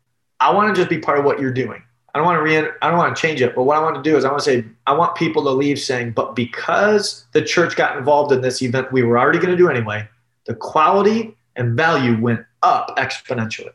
[0.41, 1.83] I want to just be part of what you're doing.
[2.15, 3.97] I don't want to re- I don't want to change it, but what I want
[3.97, 7.27] to do is I want to say I want people to leave saying, but because
[7.33, 10.09] the church got involved in this event we were already going to do anyway,
[10.47, 13.73] the quality and value went up exponentially.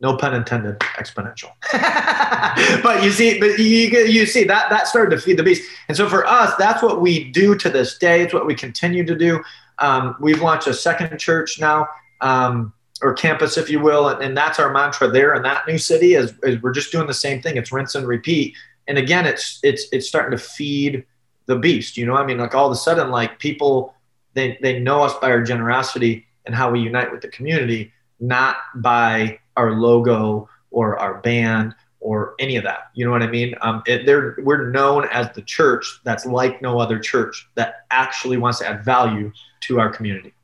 [0.00, 1.50] No pun intended, exponential.
[2.82, 5.70] but you see, but you, you see that that started to feed the beast.
[5.88, 8.22] And so for us, that's what we do to this day.
[8.22, 9.44] It's what we continue to do.
[9.78, 11.86] Um, we've launched a second church now.
[12.22, 14.08] Um, or campus, if you will.
[14.08, 17.06] And, and that's our mantra there in that new city is, is we're just doing
[17.06, 17.56] the same thing.
[17.56, 18.54] It's rinse and repeat.
[18.88, 21.04] And again, it's it's it's starting to feed
[21.46, 21.96] the beast.
[21.96, 23.94] You know, I mean, like all of a sudden, like people
[24.34, 28.56] they they know us by our generosity and how we unite with the community, not
[28.76, 32.90] by our logo or our band or any of that.
[32.94, 33.54] You know what I mean?
[33.60, 34.06] Um, it,
[34.44, 38.84] we're known as the church that's like no other church that actually wants to add
[38.84, 40.34] value to our community.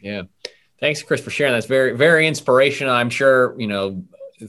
[0.00, 0.22] Yeah.
[0.82, 1.52] Thanks, Chris, for sharing.
[1.52, 2.92] That's very, very inspirational.
[2.92, 4.02] I'm sure, you know,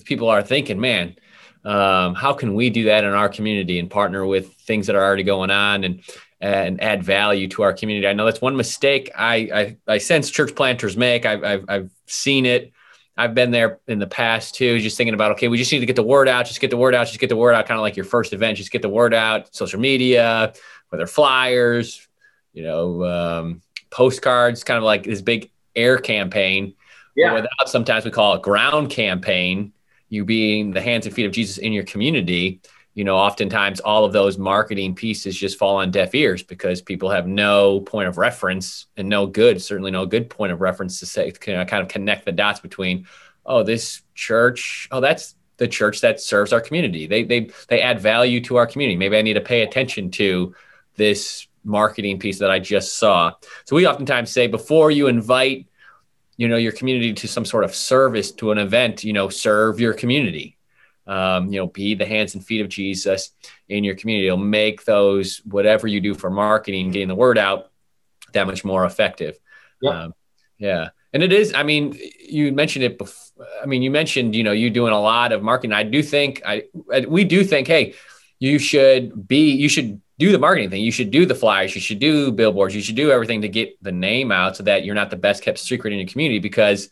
[0.03, 1.15] people are thinking, man,
[1.63, 5.03] um, how can we do that in our community and partner with things that are
[5.03, 6.01] already going on and
[6.41, 8.07] and add value to our community?
[8.07, 11.27] I know that's one mistake I I, I sense church planters make.
[11.27, 12.73] I've, I've, I've seen it
[13.15, 15.85] I've been there in the past too, just thinking about, okay, we just need to
[15.85, 17.77] get the word out, just get the word out, just get the word out, kind
[17.77, 20.51] of like your first event, just get the word out, social media,
[20.89, 22.07] whether flyers,
[22.53, 26.75] you know, um, postcards, kind of like this big air campaign.
[27.15, 27.33] Yeah.
[27.33, 29.73] Without sometimes we call it ground campaign,
[30.09, 32.61] you being the hands and feet of Jesus in your community
[32.95, 37.09] you know, oftentimes all of those marketing pieces just fall on deaf ears because people
[37.09, 41.05] have no point of reference and no good, certainly no good point of reference to
[41.07, 43.07] say, kind of connect the dots between,
[43.45, 47.07] oh, this church, oh, that's the church that serves our community.
[47.07, 48.95] They they they add value to our community.
[48.95, 50.55] Maybe I need to pay attention to
[50.95, 53.33] this marketing piece that I just saw.
[53.65, 55.67] So we oftentimes say before you invite,
[56.37, 59.79] you know, your community to some sort of service to an event, you know, serve
[59.79, 60.57] your community
[61.07, 63.31] um, you know, be the hands and feet of Jesus
[63.67, 64.27] in your community.
[64.27, 67.71] It'll make those whatever you do for marketing, getting the word out,
[68.33, 69.37] that much more effective.
[69.81, 70.03] Yeah.
[70.03, 70.13] Um,
[70.57, 70.89] yeah.
[71.11, 73.45] And it is, I mean, you mentioned it before.
[73.61, 75.73] I mean, you mentioned, you know, you doing a lot of marketing.
[75.73, 76.63] I do think I,
[77.07, 77.95] we do think, Hey,
[78.39, 80.81] you should be, you should do the marketing thing.
[80.81, 81.73] You should do the flyers.
[81.75, 82.75] You should do billboards.
[82.75, 85.43] You should do everything to get the name out so that you're not the best
[85.43, 86.89] kept secret in your community because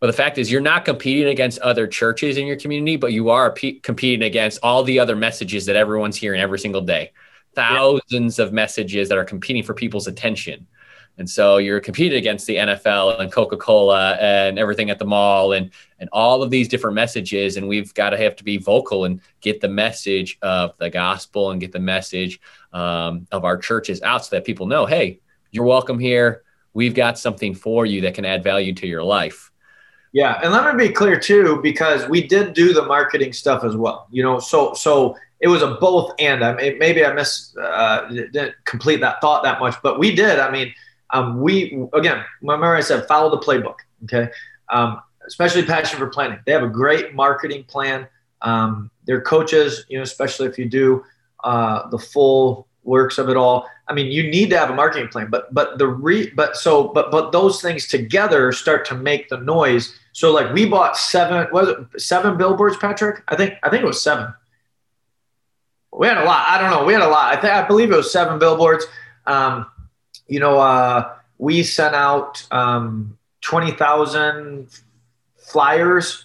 [0.00, 3.28] but the fact is, you're not competing against other churches in your community, but you
[3.28, 7.12] are p- competing against all the other messages that everyone's hearing every single day.
[7.54, 8.46] Thousands yeah.
[8.46, 10.66] of messages that are competing for people's attention.
[11.18, 15.70] And so you're competing against the NFL and Coca-Cola and everything at the mall and
[15.98, 17.58] and all of these different messages.
[17.58, 21.50] And we've got to have to be vocal and get the message of the gospel
[21.50, 22.40] and get the message
[22.72, 26.42] um, of our churches out so that people know, hey, you're welcome here.
[26.72, 29.50] We've got something for you that can add value to your life.
[30.12, 33.76] Yeah, and let me be clear too, because we did do the marketing stuff as
[33.76, 34.08] well.
[34.10, 36.44] You know, so so it was a both and.
[36.44, 40.38] I mean, maybe I miss uh, didn't complete that thought that much, but we did.
[40.40, 40.74] I mean,
[41.10, 43.76] um, we again, remember I said follow the playbook.
[44.04, 44.28] Okay,
[44.68, 46.40] um, especially passion for planning.
[46.44, 48.08] They have a great marketing plan.
[48.42, 51.04] Um, their coaches, you know, especially if you do
[51.44, 53.68] uh, the full works of it all.
[53.88, 56.88] I mean, you need to have a marketing plan, but but the re but so
[56.88, 61.46] but but those things together start to make the noise so like we bought seven,
[61.52, 63.22] was it seven billboards, Patrick?
[63.28, 64.32] I think I think it was seven.
[65.92, 66.46] We had a lot.
[66.48, 66.84] I don't know.
[66.84, 67.36] We had a lot.
[67.36, 68.86] I think I believe it was seven billboards.
[69.26, 69.66] Um,
[70.26, 74.68] you know, uh, we sent out um, twenty thousand
[75.36, 76.24] flyers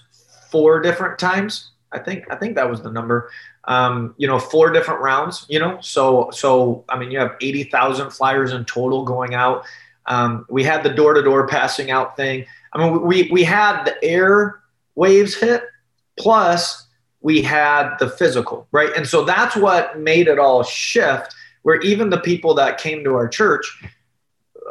[0.49, 1.71] four different times.
[1.91, 3.31] I think I think that was the number.
[3.67, 5.45] Um, you know, four different rounds.
[5.49, 9.65] You know, so so I mean, you have eighty thousand flyers in total going out.
[10.07, 12.45] Um, we had the door to door passing out thing.
[12.73, 14.59] I mean, we, we had the air
[14.93, 15.63] waves hit,
[16.17, 16.87] plus
[17.21, 18.91] we had the physical, right?
[18.95, 23.15] And so that's what made it all shift, where even the people that came to
[23.15, 23.65] our church,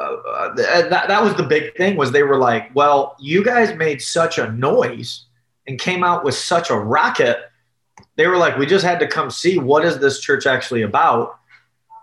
[0.01, 4.01] uh, that, that was the big thing was they were like, well, you guys made
[4.01, 5.25] such a noise
[5.67, 7.39] and came out with such a rocket.
[8.17, 11.39] They were like, we just had to come see what is this church actually about.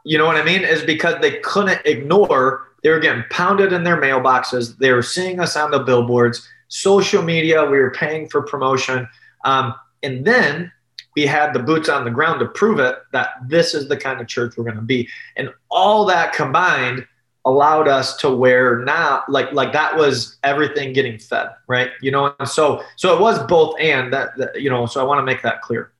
[0.03, 0.63] You know what I mean?
[0.63, 4.77] Is because they couldn't ignore they were getting pounded in their mailboxes.
[4.77, 7.63] They were seeing us on the billboards, social media.
[7.63, 9.07] We were paying for promotion.
[9.45, 10.71] Um, and then
[11.15, 14.21] we had the boots on the ground to prove it that this is the kind
[14.21, 15.07] of church we're going to be.
[15.35, 17.05] And all that combined
[17.45, 22.35] allowed us to where now like like that was everything getting fed right you know
[22.39, 25.23] and so so it was both and that, that you know so i want to
[25.23, 25.90] make that clear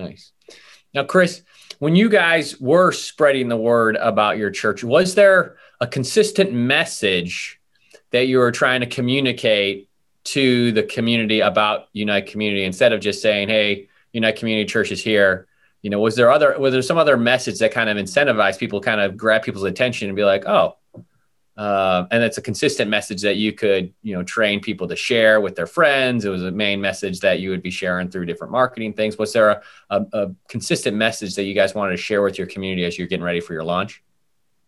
[0.00, 0.32] nice
[0.94, 1.42] now chris
[1.78, 7.60] when you guys were spreading the word about your church was there a consistent message
[8.10, 9.88] that you were trying to communicate
[10.24, 15.02] to the community about Unite Community instead of just saying, "Hey, Unite Community Church is
[15.02, 15.46] here."
[15.82, 18.80] You know, was there other was there some other message that kind of incentivized people,
[18.80, 20.76] kind of grab people's attention and be like, "Oh,"
[21.60, 25.42] uh, and it's a consistent message that you could you know train people to share
[25.42, 26.24] with their friends.
[26.24, 29.18] It was a main message that you would be sharing through different marketing things.
[29.18, 32.46] Was there a, a, a consistent message that you guys wanted to share with your
[32.46, 34.02] community as you're getting ready for your launch?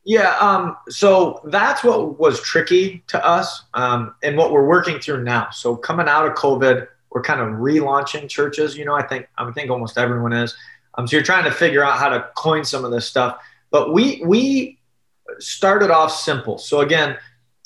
[0.05, 5.25] Yeah, um, so that's what was tricky to us um, and what we're working through
[5.25, 5.49] now.
[5.49, 8.77] So coming out of COVID, we're kind of relaunching churches.
[8.77, 10.55] You know, I think I think almost everyone is.
[10.99, 13.39] Um, so you're trying to figure out how to coin some of this stuff.
[13.71, 14.79] But we we
[15.39, 16.59] started off simple.
[16.59, 17.17] So again,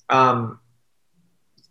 [0.08, 0.60] um,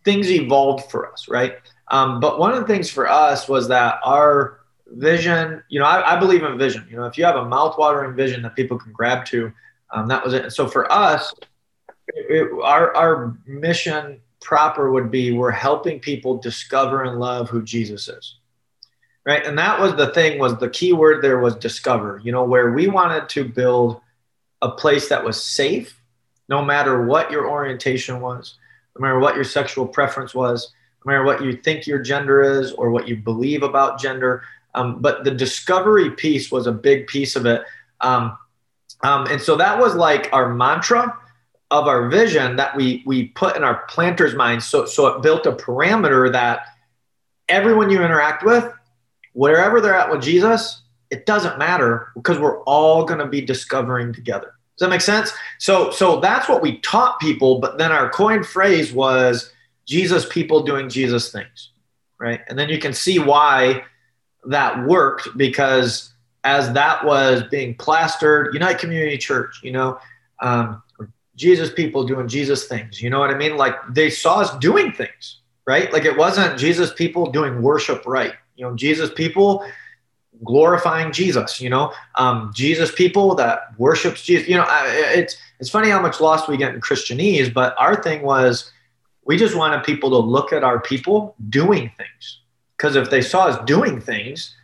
[0.04, 1.56] things evolved for us, right?
[1.90, 5.64] Um, but one of the things for us was that our vision.
[5.70, 6.88] You know, I, I believe in vision.
[6.90, 9.52] You know, if you have a mouthwatering vision that people can grab to
[9.92, 10.52] um, that was it.
[10.52, 11.34] So for us,
[12.08, 18.08] it, our, our mission proper would be we're helping people discover and love who Jesus
[18.08, 18.38] is.
[19.26, 19.44] Right.
[19.44, 22.72] And that was the thing was the key word there was discover, you know, where
[22.72, 24.02] we wanted to build
[24.62, 26.00] a place that was safe,
[26.50, 28.58] no matter what your orientation was,
[28.98, 30.72] no matter what your sexual preference was,
[31.06, 34.44] no matter what you think your gender is or what you believe about gender.
[34.74, 37.64] Um, but the discovery piece was a big piece of it.
[38.02, 38.38] Um,
[39.04, 41.18] um, and so that was like our mantra
[41.72, 44.66] of our vision that we we put in our planters' minds.
[44.66, 46.62] So so it built a parameter that
[47.50, 48.72] everyone you interact with,
[49.34, 54.14] wherever they're at with Jesus, it doesn't matter because we're all going to be discovering
[54.14, 54.54] together.
[54.78, 55.32] Does that make sense?
[55.60, 59.52] So so that's what we taught people, but then our coin phrase was
[59.86, 61.72] Jesus people doing Jesus things,
[62.20, 62.42] right?
[62.48, 63.84] And then you can see why
[64.46, 69.98] that worked because as that was being plastered, Unite Community Church, you know,
[70.42, 70.82] um,
[71.36, 73.02] Jesus people doing Jesus things.
[73.02, 73.58] You know what I mean?
[73.58, 75.92] Like they saw us doing things, right?
[75.92, 78.34] Like it wasn't Jesus people doing worship right.
[78.56, 79.66] You know, Jesus people
[80.44, 81.62] glorifying Jesus.
[81.62, 84.48] You know, um, Jesus people that worships Jesus.
[84.48, 88.22] You know, it's it's funny how much lost we get in Christianese, but our thing
[88.22, 88.72] was
[89.26, 92.42] we just wanted people to look at our people doing things
[92.78, 94.56] because if they saw us doing things,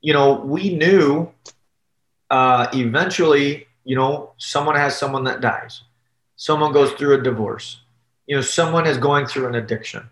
[0.00, 1.30] you know, we knew
[2.30, 5.82] uh, eventually, you know, someone has someone that dies
[6.40, 7.82] someone goes through a divorce
[8.26, 10.08] you know someone is going through an addiction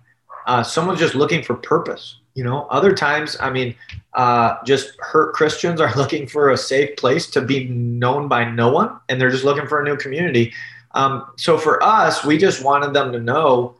[0.46, 3.74] uh, someone's just looking for purpose you know other times i mean
[4.14, 8.70] uh, just hurt christians are looking for a safe place to be known by no
[8.70, 10.52] one and they're just looking for a new community.
[10.92, 13.76] Um, so for us we just wanted them to know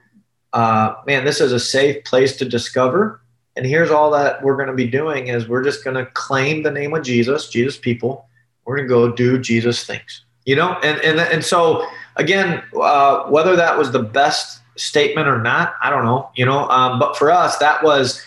[0.53, 3.21] uh, man this is a safe place to discover
[3.57, 6.63] and here's all that we're going to be doing is we're just going to claim
[6.63, 8.27] the name of jesus jesus people.
[8.65, 10.73] We're going to go do jesus things you know?
[10.83, 11.87] And and, and so
[12.17, 16.67] again, uh, whether that was the best statement or not, I don't know, you know,
[16.71, 18.25] um, but for us, that was,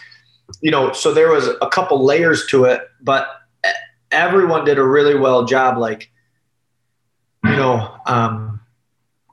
[0.61, 3.27] you know, so there was a couple layers to it, but
[4.11, 6.11] everyone did a really well job, like,
[7.43, 8.59] you know, um,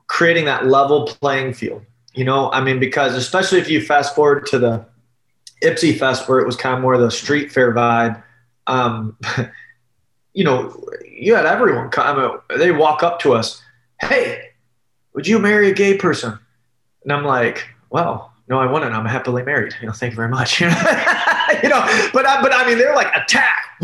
[0.07, 4.45] creating that level playing field, you know, I mean, because especially if you fast forward
[4.47, 4.85] to the
[5.63, 8.21] Ypsi Fest, where it was kind of more of the street fair vibe,
[8.67, 9.17] um,
[10.33, 13.61] you know, you had everyone come, I mean, they walk up to us,
[13.99, 14.49] hey,
[15.13, 16.39] would you marry a gay person?
[17.03, 18.93] And I'm like, well, no, I wouldn't.
[18.93, 19.75] I'm happily married.
[19.79, 20.59] You know, thank you very much.
[20.61, 23.77] you know, but but I mean, they're like attack,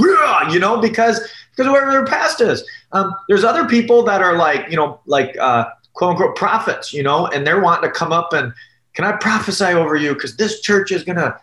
[0.52, 1.20] you know, because
[1.52, 2.68] because wherever their past is.
[2.92, 7.04] Um, there's other people that are like, you know, like uh, quote unquote prophets, you
[7.04, 8.54] know, and they're wanting to come up and
[8.96, 11.38] can I prophesy over you because this church is gonna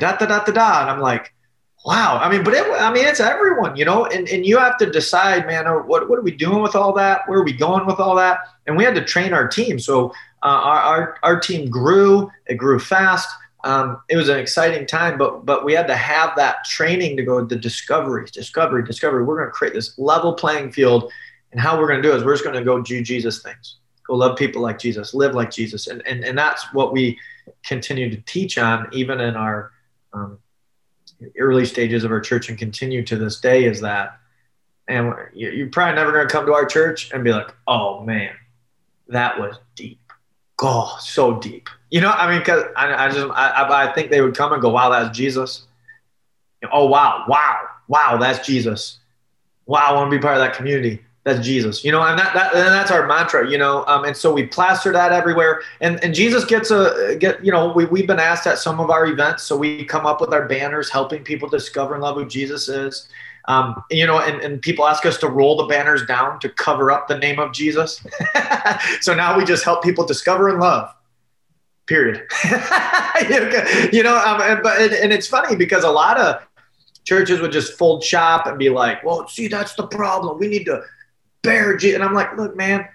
[0.00, 1.32] da da da da da, and I'm like,
[1.86, 2.18] wow.
[2.20, 4.90] I mean, but it, I mean, it's everyone, you know, and, and you have to
[4.90, 7.26] decide, man, uh, what, what are we doing with all that?
[7.28, 8.40] Where are we going with all that?
[8.66, 9.78] And we had to train our team.
[9.78, 10.10] So
[10.42, 13.28] uh, our, our, our team grew, it grew fast.
[13.62, 17.24] Um, it was an exciting time, but but we had to have that training to
[17.24, 19.24] go to discovery, discovery, discovery.
[19.24, 21.10] We're going to create this level playing field,
[21.50, 23.78] and how we're going to do is we're just going to go do Jesus things,
[24.06, 27.18] go love people like Jesus, live like Jesus, and and and that's what we
[27.64, 29.72] continue to teach on, even in our
[30.12, 30.38] um,
[31.38, 34.18] early stages of our church and continue to this day is that,
[34.88, 38.34] and you're probably never going to come to our church and be like, oh man,
[39.08, 40.00] that was deep.
[40.60, 41.68] Oh, so deep.
[41.90, 44.62] You know, I mean, because I, I, just, I, I think they would come and
[44.62, 45.66] go, wow, that's Jesus.
[46.72, 48.98] Oh, wow, wow, wow, that's Jesus.
[49.66, 52.32] Wow, I want to be part of that community that's Jesus, you know, and that,
[52.34, 56.02] that and that's our mantra, you know, um, and so we plaster that everywhere, and
[56.04, 59.08] and Jesus gets a get, you know, we we've been asked at some of our
[59.08, 62.68] events, so we come up with our banners, helping people discover and love who Jesus
[62.68, 63.08] is,
[63.48, 66.92] um, you know, and, and people ask us to roll the banners down to cover
[66.92, 68.06] up the name of Jesus,
[69.00, 70.94] so now we just help people discover and love.
[71.86, 72.22] Period.
[73.92, 76.46] you know, um, and, but and it's funny because a lot of
[77.02, 80.38] churches would just fold shop and be like, "Well, see, that's the problem.
[80.38, 80.84] We need to."
[81.46, 81.94] Bear.
[81.94, 82.88] And I'm like, look, man,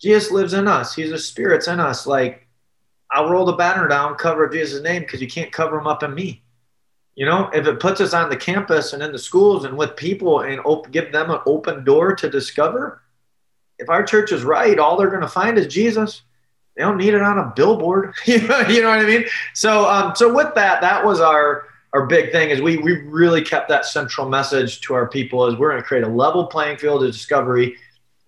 [0.00, 0.94] Jesus lives in us.
[0.94, 2.06] He's a spirit's in us.
[2.06, 2.46] Like,
[3.10, 6.14] I'll roll the banner down, cover Jesus' name because you can't cover him up in
[6.14, 6.42] me.
[7.14, 9.96] You know, if it puts us on the campus and in the schools and with
[9.96, 13.02] people and op- give them an open door to discover,
[13.78, 16.22] if our church is right, all they're going to find is Jesus.
[16.76, 18.14] They don't need it on a billboard.
[18.24, 19.24] you, know, you know what I mean?
[19.54, 23.42] So, um, so with that, that was our our big thing is we we really
[23.42, 26.76] kept that central message to our people is we're going to create a level playing
[26.76, 27.76] field of discovery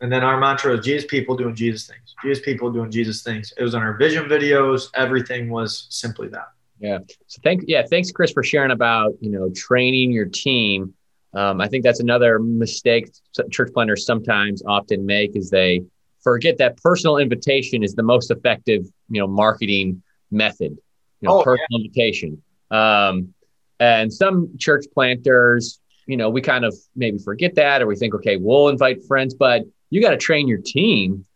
[0.01, 2.15] and then our mantra is Jesus people doing Jesus things.
[2.23, 3.53] Jesus people doing Jesus things.
[3.57, 4.89] It was on our vision videos.
[4.95, 6.49] Everything was simply that.
[6.79, 6.99] Yeah.
[7.27, 10.95] So thank yeah, thanks Chris for sharing about, you know, training your team.
[11.35, 13.11] Um, I think that's another mistake
[13.51, 15.83] church planners sometimes often make is they
[16.23, 20.79] forget that personal invitation is the most effective, you know, marketing method.
[21.21, 21.77] You know, oh, personal yeah.
[21.85, 22.43] invitation.
[22.71, 23.35] Um,
[23.79, 28.15] and some church planters, you know, we kind of maybe forget that or we think,
[28.15, 31.27] okay, we'll invite friends, but you got to train your team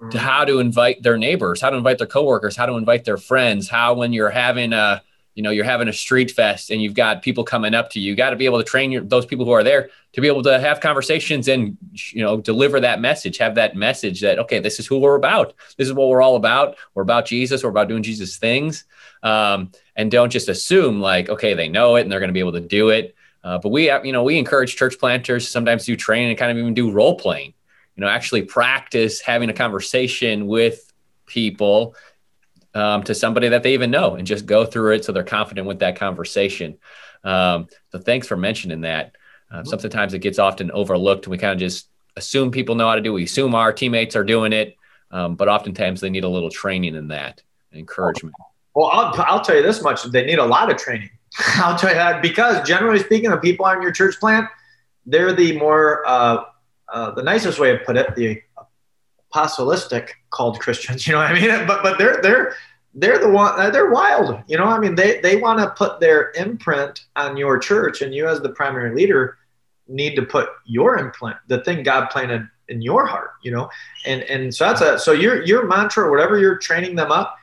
[0.00, 0.10] mm-hmm.
[0.10, 3.16] to how to invite their neighbors, how to invite their coworkers, how to invite their
[3.16, 5.02] friends, how when you're having a
[5.34, 8.10] you know you're having a street fest and you've got people coming up to you
[8.10, 10.28] you got to be able to train your, those people who are there to be
[10.28, 14.60] able to have conversations and you know deliver that message have that message that okay
[14.60, 15.54] this is who we're about.
[15.76, 16.76] This is what we're all about.
[16.94, 17.62] We're about jesus.
[17.62, 18.84] We're about doing jesus things.
[19.22, 22.40] Um, and don't just assume like okay they know it and they're going to be
[22.40, 23.14] able to do it.
[23.42, 26.58] Uh, but we you know we encourage church planters sometimes do training and kind of
[26.58, 27.54] even do role playing
[27.96, 30.92] you know actually practice having a conversation with
[31.26, 31.94] people
[32.74, 35.66] um, to somebody that they even know and just go through it so they're confident
[35.66, 36.76] with that conversation.
[37.22, 39.14] Um, so thanks for mentioning that.
[39.52, 39.68] Mm-hmm.
[39.68, 41.28] sometimes it gets often overlooked.
[41.28, 43.12] We kind of just assume people know how to do.
[43.12, 43.14] It.
[43.14, 44.76] We assume our teammates are doing it,
[45.10, 47.42] um, but oftentimes they need a little training in that
[47.72, 48.34] encouragement.
[48.74, 51.10] Well, I'll, I'll tell you this much: they need a lot of training.
[51.56, 54.48] I'll tell you that because generally speaking, the people on your church plant,
[55.06, 56.44] they're the more uh,
[56.92, 58.42] uh, the nicest way of put it, the
[59.34, 61.06] apostolistic called Christians.
[61.06, 61.66] You know what I mean?
[61.66, 62.54] But but they're they're
[62.94, 64.42] they're the one uh, they're wild.
[64.46, 68.14] You know, I mean they they want to put their imprint on your church, and
[68.14, 69.38] you as the primary leader
[69.86, 73.30] need to put your imprint, the thing God planted in your heart.
[73.42, 73.70] You know,
[74.06, 77.36] and and so that's a so your your mantra, whatever you're training them up,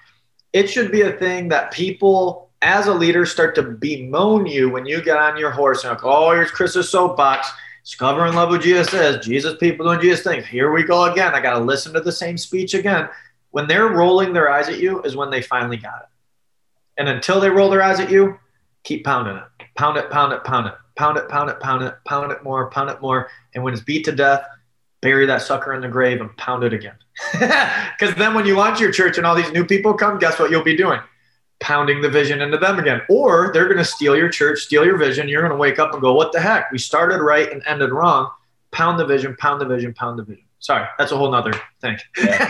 [0.54, 4.86] it should be a thing that people as a leader start to bemoan you when
[4.86, 7.52] you get on your horse and like, oh, here's Chris's soapbox
[7.92, 9.26] Discover and love who Jesus is.
[9.26, 10.46] Jesus people doing Jesus things.
[10.46, 11.36] Here we go again.
[11.36, 13.10] I got to listen to the same speech again.
[13.50, 16.08] When they're rolling their eyes at you is when they finally got it.
[16.98, 18.40] And until they roll their eyes at you,
[18.84, 19.44] keep pounding it.
[19.76, 22.70] Pound it, pound it, pound it, pound it, pound it, pound it, pound it more,
[22.70, 23.30] pound it more.
[23.56, 24.46] And when it's beat to death,
[25.02, 26.96] bury that sucker in the grave and pound it again.
[28.00, 30.50] Because then when you launch your church and all these new people come, guess what
[30.50, 31.02] you'll be doing?
[31.62, 33.02] Pounding the vision into them again.
[33.10, 35.30] Or they're going to steal your church, steal your vision.
[35.30, 36.72] You're going to wake up and go, what the heck?
[36.72, 38.30] We started right and ended wrong.
[38.72, 40.44] Pound the vision, pound the vision, pound the vision.
[40.60, 41.98] Sorry, that's a whole nother thing.
[42.18, 42.50] Yeah.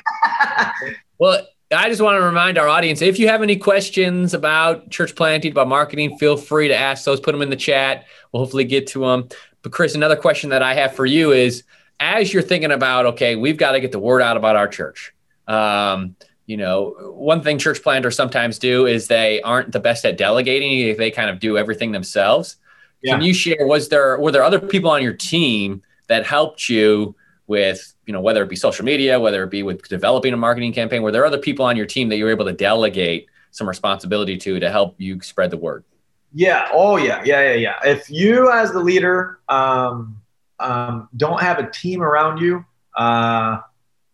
[1.19, 5.15] well, I just want to remind our audience if you have any questions about church
[5.15, 8.05] planting, about marketing, feel free to ask those, put them in the chat.
[8.31, 9.29] We'll hopefully get to them.
[9.61, 11.63] But, Chris, another question that I have for you is
[11.99, 15.13] as you're thinking about, okay, we've got to get the word out about our church.
[15.47, 16.15] Um,
[16.51, 20.97] you know, one thing church planters sometimes do is they aren't the best at delegating.
[20.97, 22.57] They kind of do everything themselves.
[23.01, 23.13] Yeah.
[23.13, 23.65] Can you share?
[23.65, 27.15] Was there were there other people on your team that helped you
[27.47, 30.73] with you know whether it be social media, whether it be with developing a marketing
[30.73, 31.01] campaign?
[31.01, 34.37] Were there other people on your team that you were able to delegate some responsibility
[34.39, 35.85] to to help you spread the word?
[36.33, 36.67] Yeah.
[36.73, 37.23] Oh yeah.
[37.23, 37.53] Yeah.
[37.53, 37.55] Yeah.
[37.55, 37.79] Yeah.
[37.85, 40.21] If you as the leader um,
[40.59, 42.65] um, don't have a team around you.
[42.93, 43.59] Uh,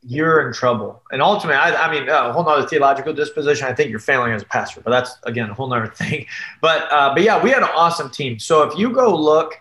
[0.02, 1.02] you're in trouble.
[1.12, 3.68] And ultimately, I, I mean, a whole nother theological disposition.
[3.68, 6.26] I think you're failing as a pastor, but that's again a whole nother thing.
[6.62, 8.40] But uh, but yeah, we had an awesome team.
[8.40, 9.56] So if you go look,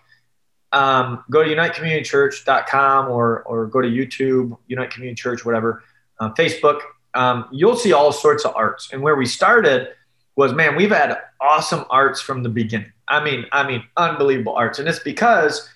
[0.71, 5.83] um, go to unitecommunitychurch.com or or go to YouTube, Unite Community Church, whatever,
[6.19, 6.81] uh, Facebook.
[7.13, 8.89] Um, you'll see all sorts of arts.
[8.93, 9.89] And where we started
[10.35, 12.91] was, man, we've had awesome arts from the beginning.
[13.07, 15.67] I mean, I mean, unbelievable arts, and it's because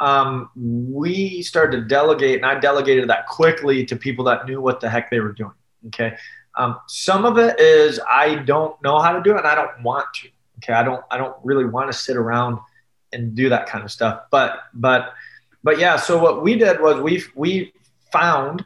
[0.00, 4.80] um, we started to delegate, and I delegated that quickly to people that knew what
[4.80, 5.52] the heck they were doing.
[5.88, 6.16] Okay.
[6.56, 9.82] Um, some of it is I don't know how to do it, and I don't
[9.82, 10.28] want to.
[10.58, 12.58] Okay, I don't I don't really want to sit around
[13.12, 14.22] and do that kind of stuff.
[14.30, 15.14] But but
[15.62, 15.96] but yeah.
[15.96, 17.72] So what we did was we we
[18.12, 18.64] found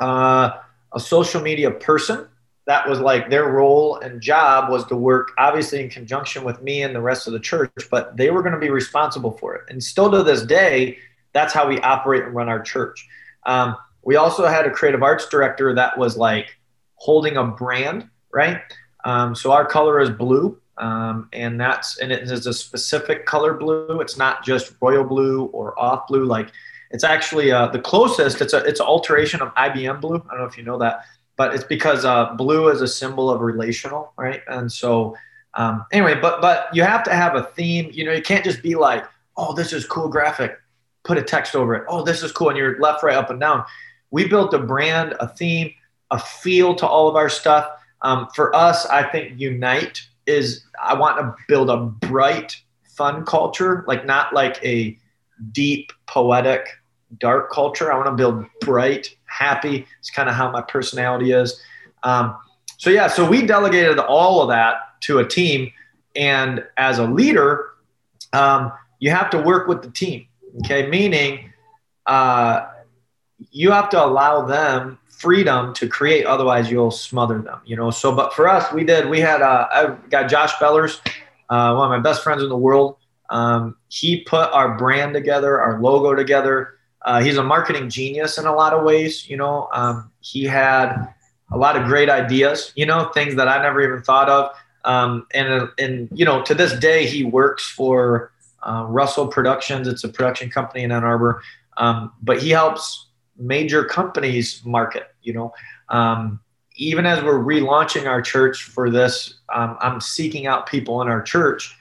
[0.00, 0.50] uh,
[0.92, 2.28] a social media person
[2.66, 6.82] that was like their role and job was to work obviously in conjunction with me
[6.82, 9.62] and the rest of the church but they were going to be responsible for it.
[9.68, 10.98] And still to this day
[11.32, 13.06] that's how we operate and run our church.
[13.44, 16.56] Um, we also had a creative arts director that was like
[16.94, 18.60] holding a brand right?
[19.04, 23.54] Um, so our color is blue um, and that's and it is a specific color
[23.54, 24.00] blue.
[24.00, 26.24] It's not just royal blue or off blue.
[26.24, 26.50] Like
[26.90, 30.16] it's actually uh, the closest it's a it's an alteration of ibm blue.
[30.16, 31.04] I don't know if you know that
[31.36, 34.40] but it's because uh, blue is a symbol of relational, right?
[34.48, 35.16] And so,
[35.54, 37.90] um, anyway, but but you have to have a theme.
[37.92, 39.04] You know, you can't just be like,
[39.36, 40.58] oh, this is cool graphic,
[41.04, 41.84] put a text over it.
[41.88, 43.64] Oh, this is cool, and you're left, right, up, and down.
[44.10, 45.72] We built a brand, a theme,
[46.10, 47.68] a feel to all of our stuff.
[48.02, 53.84] Um, for us, I think unite is I want to build a bright, fun culture,
[53.86, 54.98] like not like a
[55.52, 56.68] deep, poetic,
[57.18, 57.92] dark culture.
[57.92, 59.86] I want to build bright, happy.
[59.98, 61.60] It's kind of how my personality is.
[62.02, 62.36] Um,
[62.78, 65.72] so yeah, so we delegated all of that to a team,
[66.14, 67.70] and as a leader,
[68.32, 70.26] um, you have to work with the team.
[70.64, 71.52] Okay, meaning
[72.06, 72.66] uh,
[73.50, 78.14] you have to allow them freedom to create otherwise you'll smother them you know so
[78.14, 81.00] but for us we did we had uh, a guy josh bellers
[81.48, 82.96] uh, one of my best friends in the world
[83.30, 86.75] um, he put our brand together our logo together
[87.06, 89.30] Uh, he's a marketing genius in a lot of ways.
[89.30, 91.14] You know, um, he had
[91.52, 92.72] a lot of great ideas.
[92.74, 94.50] You know, things that I never even thought of.
[94.84, 98.32] Um, and and you know, to this day, he works for
[98.62, 99.86] uh, Russell Productions.
[99.86, 101.42] It's a production company in Ann Arbor,
[101.76, 103.06] um, but he helps
[103.38, 105.14] major companies market.
[105.22, 105.54] You know,
[105.88, 106.40] um,
[106.74, 111.22] even as we're relaunching our church for this, um, I'm seeking out people in our
[111.22, 111.76] church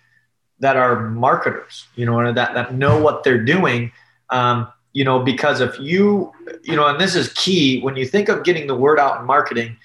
[0.60, 3.92] that are marketers, you know, that, that know what they're doing.
[4.30, 6.32] Um, you know, because if you,
[6.64, 9.28] you know, and this is key when you think of getting the word out in
[9.28, 9.76] marketing,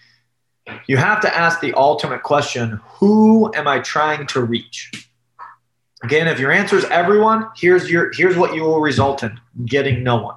[0.86, 5.08] you have to ask the ultimate question who am I trying to reach?
[6.04, 10.04] Again, if your answer is everyone, here's your here's what you will result in getting
[10.04, 10.36] no one.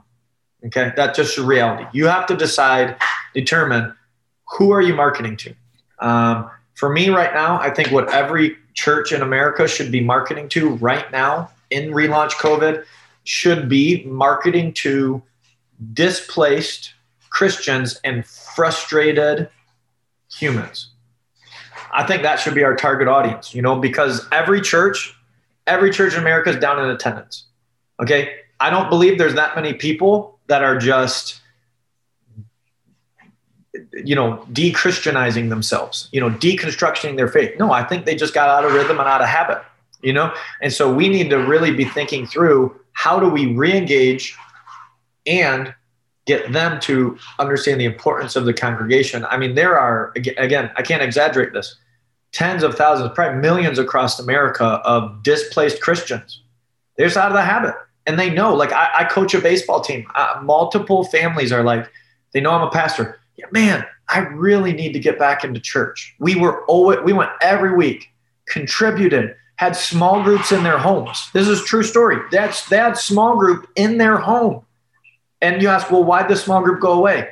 [0.66, 1.86] Okay, that's just reality.
[1.94, 2.98] You have to decide,
[3.36, 3.94] determine
[4.58, 5.54] who are you marketing to.
[6.00, 10.50] Um, for me right now, I think what every church in America should be marketing
[10.50, 12.86] to right now in relaunch COVID
[13.24, 15.22] should be marketing to
[15.94, 16.94] displaced
[17.30, 19.50] Christians and frustrated
[20.32, 20.90] humans.
[21.92, 25.16] I think that should be our target audience, you know, because every church,
[25.68, 27.46] every church in America is down in attendance.
[28.02, 28.36] Okay.
[28.60, 31.42] I don't believe there's that many people that are just
[34.04, 37.58] you know, de-Christianizing themselves, you know, deconstructing their faith.
[37.58, 39.62] No, I think they just got out of rhythm and out of habit,
[40.02, 40.34] you know?
[40.62, 44.36] And so we need to really be thinking through how do we re-engage
[45.26, 45.74] and
[46.26, 49.26] get them to understand the importance of the congregation.
[49.26, 51.76] I mean, there are, again, I can't exaggerate this,
[52.32, 56.42] tens of thousands, probably millions across America of displaced Christians.
[56.98, 57.76] They're just out of the habit.
[58.06, 60.06] And they know, like I, I coach a baseball team.
[60.16, 61.92] Uh, multiple families are like,
[62.32, 66.16] they know I'm a pastor yeah, man, I really need to get back into church.
[66.20, 68.14] We were always, we went every week,
[68.48, 71.30] contributed, had small groups in their homes.
[71.34, 72.18] This is true story.
[72.32, 74.66] That's they had small group in their home.
[75.42, 77.30] And you ask, well, why'd the small group go away?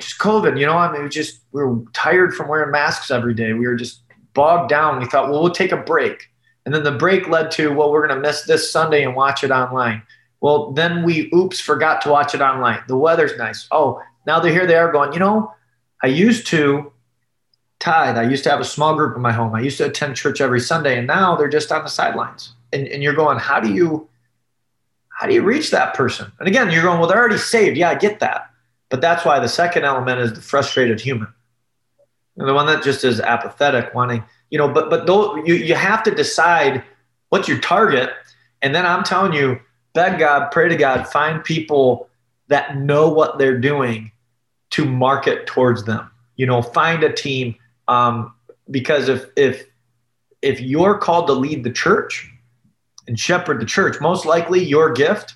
[0.00, 3.34] Just COVID, you know, I mean, we just we were tired from wearing masks every
[3.34, 3.52] day.
[3.52, 4.02] We were just
[4.34, 4.98] bogged down.
[4.98, 6.28] We thought, well, we'll take a break.
[6.64, 9.42] And then the break led to, well, we're going to miss this Sunday and watch
[9.42, 10.02] it online.
[10.40, 12.80] Well, then we, oops, forgot to watch it online.
[12.88, 13.66] The weather's nice.
[13.70, 15.52] Oh, now they're here, they are going, you know,
[16.02, 16.91] I used to
[17.82, 18.16] tithe.
[18.16, 19.54] I used to have a small group in my home.
[19.54, 22.54] I used to attend church every Sunday, and now they're just on the sidelines.
[22.72, 24.08] And, and you're going, how do you
[25.08, 26.32] how do you reach that person?
[26.40, 27.76] And again, you're going, well, they're already saved.
[27.76, 28.50] Yeah, I get that.
[28.88, 31.28] But that's why the second element is the frustrated human.
[32.36, 35.74] And the one that just is apathetic, wanting, you know, but but though you, you
[35.74, 36.82] have to decide
[37.28, 38.10] what's your target.
[38.62, 39.60] And then I'm telling you,
[39.92, 42.08] beg God, pray to God, find people
[42.48, 44.12] that know what they're doing
[44.70, 46.10] to market towards them.
[46.36, 47.54] You know, find a team
[47.88, 48.34] um,
[48.70, 49.66] because if if
[50.40, 52.28] if you're called to lead the church
[53.06, 55.34] and shepherd the church, most likely your gift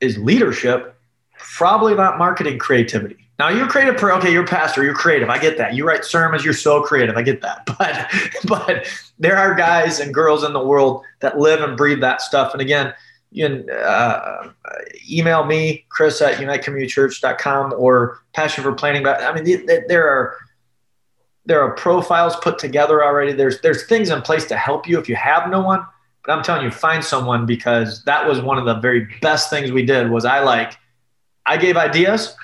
[0.00, 0.96] is leadership,
[1.38, 3.16] probably not marketing creativity.
[3.38, 4.00] Now you're creative.
[4.00, 4.84] Okay, you're pastor.
[4.84, 5.28] You're creative.
[5.28, 5.74] I get that.
[5.74, 6.44] You write sermons.
[6.44, 7.16] You're so creative.
[7.16, 7.66] I get that.
[7.78, 8.10] But
[8.46, 8.86] but
[9.18, 12.52] there are guys and girls in the world that live and breathe that stuff.
[12.52, 12.94] And again,
[13.32, 14.50] you can uh,
[15.10, 19.02] email me, Chris at unitecommunitychurch.com or Passion for Planning.
[19.02, 20.36] But I mean, there are
[21.46, 23.32] there are profiles put together already.
[23.32, 25.84] There's there's things in place to help you if you have no one.
[26.24, 29.70] But I'm telling you, find someone because that was one of the very best things
[29.70, 30.10] we did.
[30.10, 30.76] Was I like
[31.46, 32.34] I gave ideas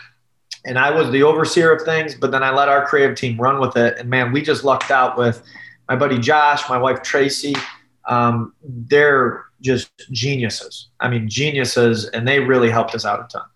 [0.64, 3.60] and I was the overseer of things, but then I let our creative team run
[3.60, 3.96] with it.
[3.98, 5.42] And man, we just lucked out with
[5.88, 7.54] my buddy Josh, my wife Tracy.
[8.06, 10.88] Um, they're just geniuses.
[11.00, 13.46] I mean, geniuses, and they really helped us out a ton.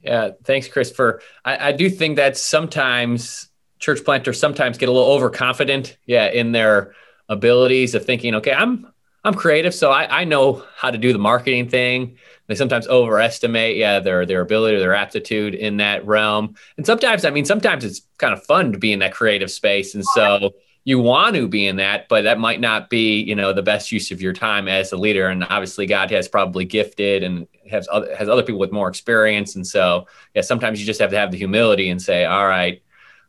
[0.00, 1.20] Yeah, thanks, Christopher.
[1.44, 3.47] I, I do think that sometimes
[3.78, 6.94] church planters sometimes get a little overconfident, yeah, in their
[7.28, 8.92] abilities of thinking, okay, I'm
[9.24, 12.16] I'm creative, so I, I know how to do the marketing thing.
[12.46, 16.54] They sometimes overestimate, yeah, their their ability or their aptitude in that realm.
[16.76, 19.94] And sometimes, I mean, sometimes it's kind of fun to be in that creative space,
[19.94, 20.54] and so
[20.84, 23.92] you want to be in that, but that might not be, you know, the best
[23.92, 25.26] use of your time as a leader.
[25.26, 29.54] And obviously, God has probably gifted and has other, has other people with more experience.
[29.54, 32.82] And so, yeah, sometimes you just have to have the humility and say, all right,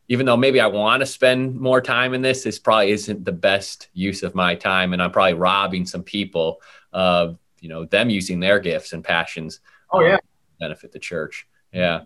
[0.10, 3.32] even though maybe I want to spend more time in this, this probably isn't the
[3.32, 8.10] best use of my time, and I'm probably robbing some people of, you know, them
[8.10, 9.60] using their gifts and passions.
[9.91, 10.18] Oh yeah,
[10.60, 11.47] benefit the church.
[11.72, 12.01] Yeah.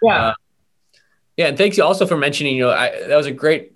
[0.00, 0.26] Yeah.
[0.26, 0.34] Uh,
[1.36, 2.56] yeah, and thanks you also for mentioning.
[2.56, 3.74] You know, I, that was a great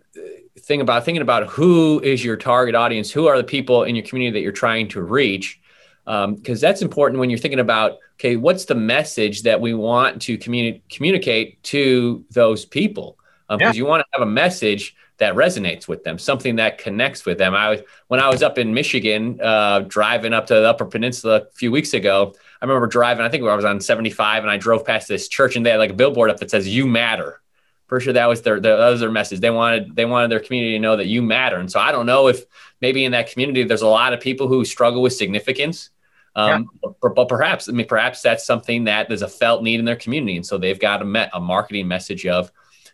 [0.61, 4.05] thing about thinking about who is your target audience, who are the people in your
[4.05, 5.61] community that you're trying to reach,
[6.05, 10.23] because um, that's important when you're thinking about okay, what's the message that we want
[10.23, 13.19] to communi- communicate to those people?
[13.59, 13.79] Because um, yeah.
[13.79, 17.55] you want to have a message that resonates with them, something that connects with them.
[17.55, 21.43] I was when I was up in Michigan, uh, driving up to the Upper Peninsula
[21.43, 22.35] a few weeks ago.
[22.61, 23.25] I remember driving.
[23.25, 25.77] I think I was on 75, and I drove past this church, and they had
[25.77, 27.41] like a billboard up that says "You Matter."
[27.87, 29.41] For sure, that was their, their that was their message.
[29.41, 31.57] They wanted they wanted their community to know that you matter.
[31.59, 32.45] And so I don't know if
[32.81, 35.91] maybe in that community there's a lot of people who struggle with significance.
[36.35, 36.91] Um, yeah.
[37.03, 39.97] but, but, perhaps I mean perhaps that's something that there's a felt need in their
[39.97, 42.51] community, and so they've got a, met, a marketing message of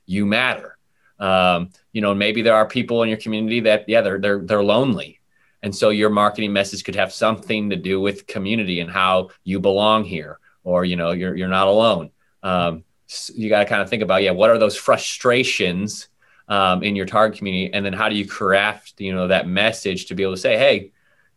[0.09, 0.77] "You matter."
[1.21, 4.63] Um, you know, maybe there are people in your community that, yeah, they're they're they're
[4.65, 5.21] lonely,
[5.63, 9.61] and so your marketing message could have something to do with community and how you
[9.61, 12.11] belong here, or you know, you're you're not alone.
[12.43, 16.09] Um, so you got to kind of think about, yeah, what are those frustrations
[16.47, 20.07] um, in your target community, and then how do you craft, you know, that message
[20.07, 20.93] to be able to say, hey,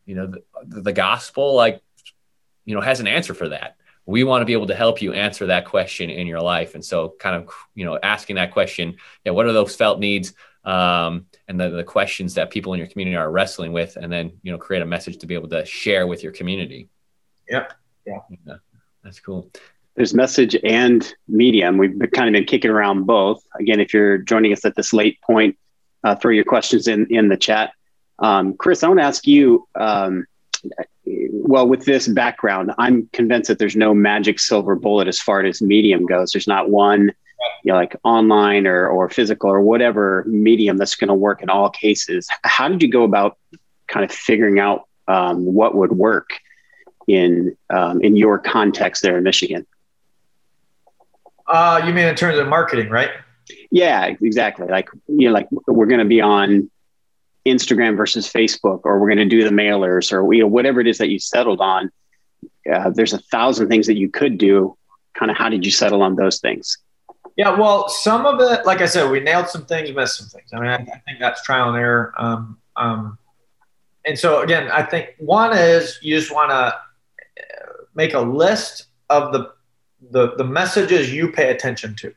[0.05, 0.33] you know,
[0.65, 1.81] the, the gospel, like,
[2.65, 5.13] you know, has an answer for that we want to be able to help you
[5.13, 6.75] answer that question in your life.
[6.75, 10.33] And so kind of you know asking that question yeah what are those felt needs
[10.63, 14.33] um, and the, the questions that people in your community are wrestling with and then
[14.43, 16.89] you know create a message to be able to share with your community.
[17.49, 17.73] Yep.
[18.05, 18.55] Yeah, yeah.
[19.03, 19.51] That's cool.
[19.95, 21.77] There's message and medium.
[21.77, 23.43] We've kind of been kicking around both.
[23.59, 25.57] Again if you're joining us at this late point
[26.03, 27.73] uh, throw your questions in in the chat.
[28.19, 30.27] Um, chris i want to ask you um,
[31.05, 35.61] well, with this background, I'm convinced that there's no magic silver bullet as far as
[35.61, 36.31] medium goes.
[36.31, 37.11] There's not one,
[37.63, 41.49] you know, like online or, or physical or whatever medium that's going to work in
[41.49, 42.27] all cases.
[42.43, 43.37] How did you go about
[43.87, 46.39] kind of figuring out um, what would work
[47.07, 49.65] in um, in your context there in Michigan?
[51.47, 53.11] Uh, you mean in terms of marketing, right?
[53.71, 54.67] Yeah, exactly.
[54.67, 56.69] Like you know, like we're going to be on
[57.45, 60.87] Instagram versus Facebook, or we're going to do the mailers, or you know whatever it
[60.87, 61.91] is that you settled on.
[62.71, 64.77] Uh, there's a thousand things that you could do.
[65.13, 66.77] Kind of, how did you settle on those things?
[67.37, 70.49] Yeah, well, some of it, like I said, we nailed some things, missed some things.
[70.53, 72.13] I mean, I, I think that's trial and error.
[72.17, 73.17] Um, um,
[74.05, 76.73] and so again, I think one is you just want to uh,
[77.95, 79.53] make a list of the,
[80.09, 82.13] the the messages you pay attention to.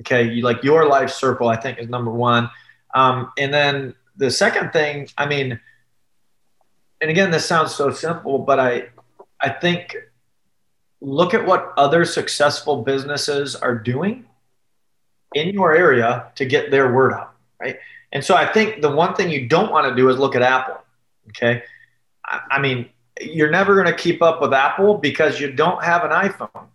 [0.00, 1.48] Okay, you like your life circle.
[1.48, 2.50] I think is number one,
[2.94, 5.58] um, and then the second thing, I mean,
[7.00, 8.88] and again, this sounds so simple, but I,
[9.40, 9.96] I think
[11.00, 14.24] look at what other successful businesses are doing
[15.34, 17.78] in your area to get their word out, right?
[18.12, 20.42] And so I think the one thing you don't want to do is look at
[20.42, 20.78] Apple.
[21.30, 21.64] Okay.
[22.24, 22.88] I, I mean,
[23.20, 26.66] you're never going to keep up with Apple because you don't have an iPhone.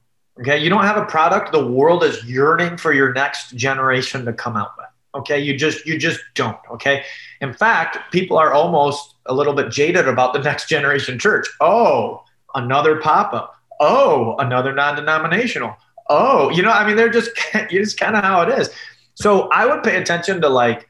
[0.41, 0.57] Okay.
[0.57, 4.57] You don't have a product the world is yearning for your next generation to come
[4.57, 4.86] out with.
[5.17, 5.39] Okay.
[5.39, 6.57] You just, you just don't.
[6.71, 7.03] Okay.
[7.41, 11.47] In fact, people are almost a little bit jaded about the next generation church.
[11.61, 12.23] Oh,
[12.55, 13.55] another pop up.
[13.79, 15.75] Oh, another non denominational.
[16.09, 18.69] Oh, you know, I mean, they're just, it's kind of how it is.
[19.15, 20.87] So I would pay attention to like,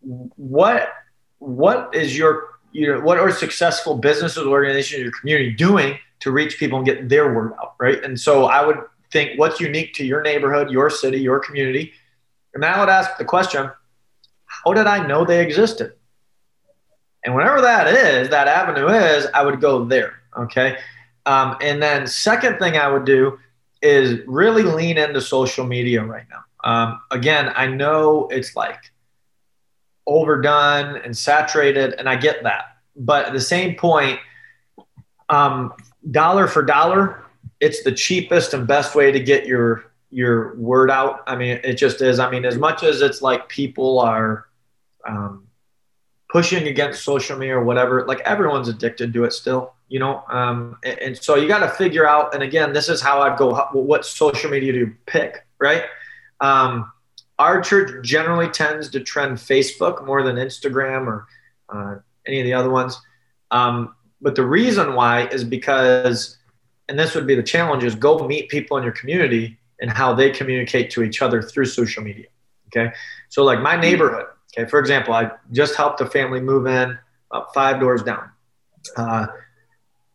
[0.00, 0.88] what,
[1.38, 6.58] what is your, you know, what are successful businesses, organizations, your community doing to reach
[6.58, 8.02] people and get their word out, right?
[8.02, 8.78] And so I would
[9.10, 11.92] think what's unique to your neighborhood, your city, your community,
[12.54, 13.70] and I would ask the question,
[14.46, 15.94] how did I know they existed?
[17.24, 20.14] And whatever that is, that avenue is, I would go there.
[20.36, 20.78] Okay.
[21.24, 23.38] Um, and then second thing I would do
[23.80, 26.44] is really lean into social media right now.
[26.64, 28.78] Um, again, I know it's like
[30.06, 32.76] overdone and saturated, and I get that.
[32.96, 34.18] But at the same point,
[35.28, 35.72] um,
[36.10, 37.24] dollar for dollar,
[37.60, 41.22] it's the cheapest and best way to get your your word out.
[41.26, 42.20] I mean, it just is.
[42.20, 44.46] I mean, as much as it's like people are
[45.08, 45.48] um,
[46.30, 50.22] pushing against social media or whatever, like everyone's addicted to it still, you know?
[50.28, 53.38] Um, and, and, so you got to figure out, and again, this is how I'd
[53.38, 55.84] go, what social media to pick, right?
[56.40, 56.92] Um,
[57.38, 61.26] our church generally tends to trend Facebook more than Instagram or
[61.70, 61.96] uh,
[62.26, 63.00] any of the other ones.
[63.50, 66.36] Um, but the reason why is because,
[66.88, 70.14] and this would be the challenge, is go meet people in your community and how
[70.14, 72.26] they communicate to each other through social media.
[72.68, 72.94] Okay.
[73.28, 74.26] So, like my neighborhood,
[74.56, 76.96] okay, for example, I just helped a family move in
[77.30, 78.30] about five doors down.
[78.96, 79.26] Uh,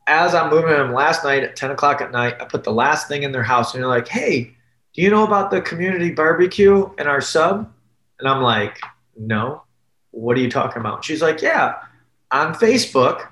[0.08, 3.10] as I'm moving them last night at 10 o'clock at night, I put the last
[3.10, 4.56] thing in their house and they're like, hey,
[4.94, 7.72] do you know about the community barbecue in our sub?
[8.20, 8.80] And I'm like,
[9.18, 9.64] no.
[10.12, 11.04] What are you talking about?
[11.04, 11.76] She's like, yeah,
[12.32, 13.28] on Facebook,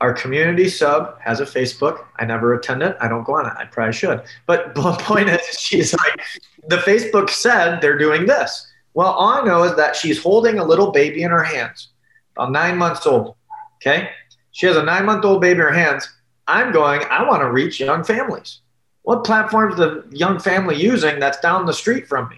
[0.00, 2.04] our community sub has a Facebook.
[2.16, 2.96] I never attend it.
[3.00, 3.52] I don't go on it.
[3.56, 4.22] I probably should.
[4.46, 6.20] But the point is, she's like,
[6.68, 8.66] the Facebook said they're doing this.
[8.94, 11.88] Well, all I know is that she's holding a little baby in her hands,
[12.36, 13.34] about nine months old.
[13.76, 14.10] Okay.
[14.52, 16.08] She has a nine month old baby in her hands.
[16.46, 18.60] I'm going, I want to reach young families.
[19.02, 22.36] What platform is the young family using that's down the street from me?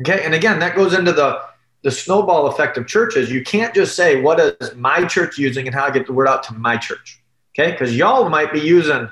[0.00, 0.24] Okay.
[0.24, 1.40] And again, that goes into the,
[1.88, 5.74] the snowball effect of churches, you can't just say, what is my church using and
[5.74, 7.18] how I get the word out to my church.
[7.58, 7.70] Okay.
[7.70, 9.08] Because y'all might be using,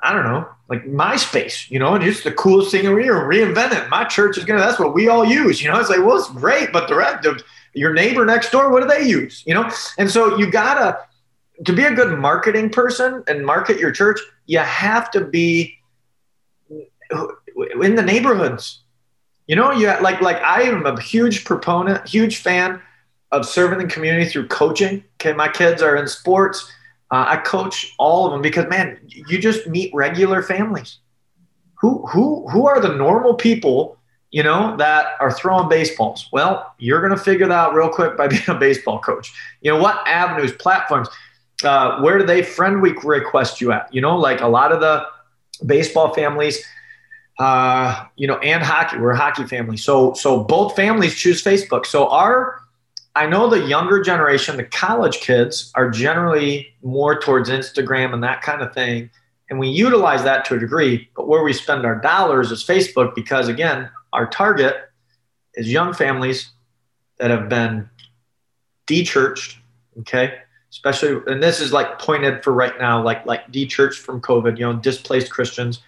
[0.00, 3.88] I don't know, like MySpace, you know, and it's the coolest thing we are reinventing.
[3.90, 5.62] My church is gonna, that's what we all use.
[5.62, 7.44] You know, it's like, well, it's great, but the rest of
[7.74, 9.44] your neighbor next door, what do they use?
[9.46, 9.70] You know?
[9.96, 10.98] And so you gotta
[11.64, 15.78] to be a good marketing person and market your church, you have to be
[16.68, 18.82] in the neighborhoods.
[19.50, 22.80] You know, you like like I am a huge proponent, huge fan
[23.32, 25.02] of serving the community through coaching.
[25.16, 26.72] Okay, my kids are in sports.
[27.10, 30.98] Uh, I coach all of them because man, you just meet regular families.
[31.80, 33.98] Who who who are the normal people?
[34.30, 36.28] You know that are throwing baseballs.
[36.30, 39.32] Well, you're gonna figure that out real quick by being a baseball coach.
[39.62, 41.08] You know what avenues, platforms.
[41.64, 43.92] Uh, where do they friend week request you at?
[43.92, 45.04] You know, like a lot of the
[45.66, 46.64] baseball families
[47.40, 48.98] uh, you know, and hockey.
[48.98, 49.78] We're a hockey family.
[49.78, 51.86] So so both families choose Facebook.
[51.86, 52.60] So our
[53.16, 58.42] I know the younger generation, the college kids are generally more towards Instagram and that
[58.42, 59.10] kind of thing.
[59.48, 63.14] And we utilize that to a degree, but where we spend our dollars is Facebook
[63.14, 64.76] because again, our target
[65.54, 66.50] is young families
[67.18, 67.88] that have been
[68.86, 69.58] de-churched,
[70.00, 70.40] okay?
[70.70, 74.66] Especially and this is like pointed for right now, like like de-churched from COVID, you
[74.66, 75.80] know, displaced Christians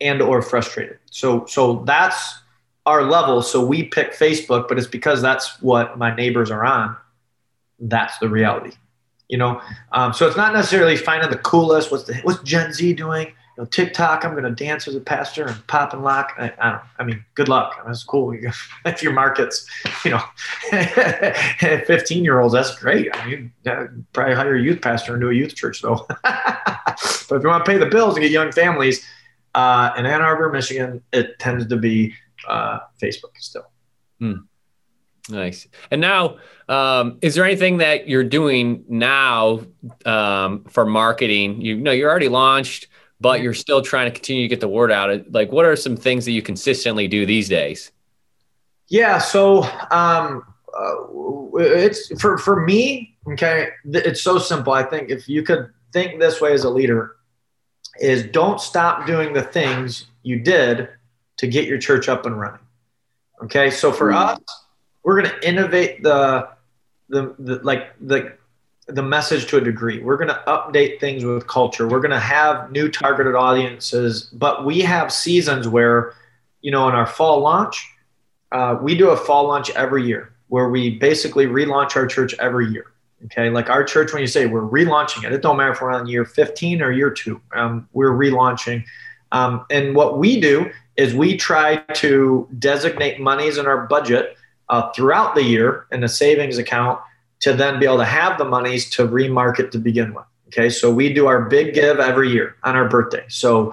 [0.00, 0.98] and or frustrated.
[1.10, 2.40] So so that's
[2.86, 3.42] our level.
[3.42, 6.96] So we pick Facebook, but it's because that's what my neighbors are on.
[7.78, 8.72] That's the reality,
[9.28, 9.60] you know.
[9.92, 11.90] Um, so it's not necessarily finding the coolest.
[11.90, 13.28] What's the what's Gen Z doing?
[13.28, 14.24] You know, TikTok.
[14.24, 16.34] I'm going to dance as a pastor and pop and lock.
[16.38, 16.82] I, I don't.
[16.98, 17.80] I mean, good luck.
[17.86, 18.36] That's cool.
[18.84, 19.66] if your markets,
[20.04, 20.22] you know,
[21.60, 23.14] 15 year olds, that's great.
[23.16, 23.52] I mean,
[24.12, 26.06] probably hire a youth pastor do a youth church though.
[26.22, 29.06] but if you want to pay the bills and get young families
[29.54, 32.14] uh, in Ann Arbor, Michigan, it tends to be
[32.48, 33.70] uh, Facebook still.
[34.18, 34.34] Hmm.
[35.28, 35.68] Nice.
[35.90, 36.38] And now,
[36.68, 39.60] um, is there anything that you're doing now
[40.04, 41.60] um, for marketing?
[41.60, 42.88] You know, you're already launched,
[43.20, 45.30] but you're still trying to continue to get the word out.
[45.30, 47.92] Like, what are some things that you consistently do these days?
[48.88, 49.18] Yeah.
[49.18, 50.42] So, um,
[50.76, 50.94] uh,
[51.58, 53.16] it's for for me.
[53.32, 54.72] Okay, it's so simple.
[54.72, 57.16] I think if you could think this way as a leader,
[58.00, 60.88] is don't stop doing the things you did
[61.36, 62.60] to get your church up and running.
[63.42, 64.16] Okay, so for mm.
[64.16, 64.40] us,
[65.02, 66.48] we're going to innovate the,
[67.08, 68.34] the the like the
[68.86, 70.00] the message to a degree.
[70.00, 71.86] We're going to update things with culture.
[71.86, 76.14] We're going to have new targeted audiences, but we have seasons where,
[76.60, 77.88] you know, in our fall launch,
[78.52, 82.66] uh, we do a fall launch every year where we basically relaunch our church every
[82.66, 82.89] year.
[83.26, 85.92] Okay, like our church, when you say we're relaunching it, it don't matter if we're
[85.92, 88.84] on year 15 or year two, um, we're relaunching.
[89.32, 94.36] Um, and what we do is we try to designate monies in our budget
[94.70, 97.00] uh, throughout the year in a savings account
[97.40, 100.24] to then be able to have the monies to remarket to begin with.
[100.48, 103.24] Okay, so we do our big give every year on our birthday.
[103.28, 103.72] So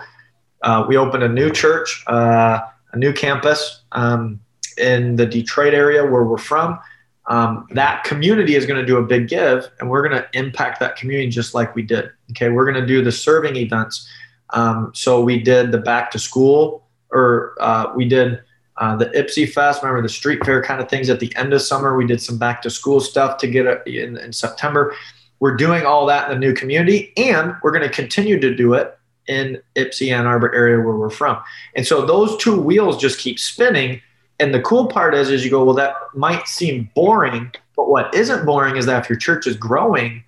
[0.61, 2.59] uh, we open a new church, uh,
[2.91, 4.39] a new campus um,
[4.77, 6.79] in the Detroit area where we're from
[7.27, 10.79] um, that community is going to do a big give and we're going to impact
[10.79, 14.07] that community just like we did okay we're going to do the serving events
[14.51, 18.39] um, so we did the back to school or uh, we did
[18.77, 21.61] uh, the Ypsi Fest, remember the street fair kind of things at the end of
[21.61, 21.97] summer.
[21.97, 24.95] We did some back to school stuff to get in, in September.
[25.39, 28.73] We're doing all that in the new community, and we're going to continue to do
[28.73, 28.97] it
[29.27, 31.41] in Ypsi Ann Arbor area where we're from.
[31.75, 34.01] And so those two wheels just keep spinning
[34.39, 38.13] and the cool part is, is you go, well, that might seem boring, but what
[38.13, 40.23] isn't boring is that if your church is growing,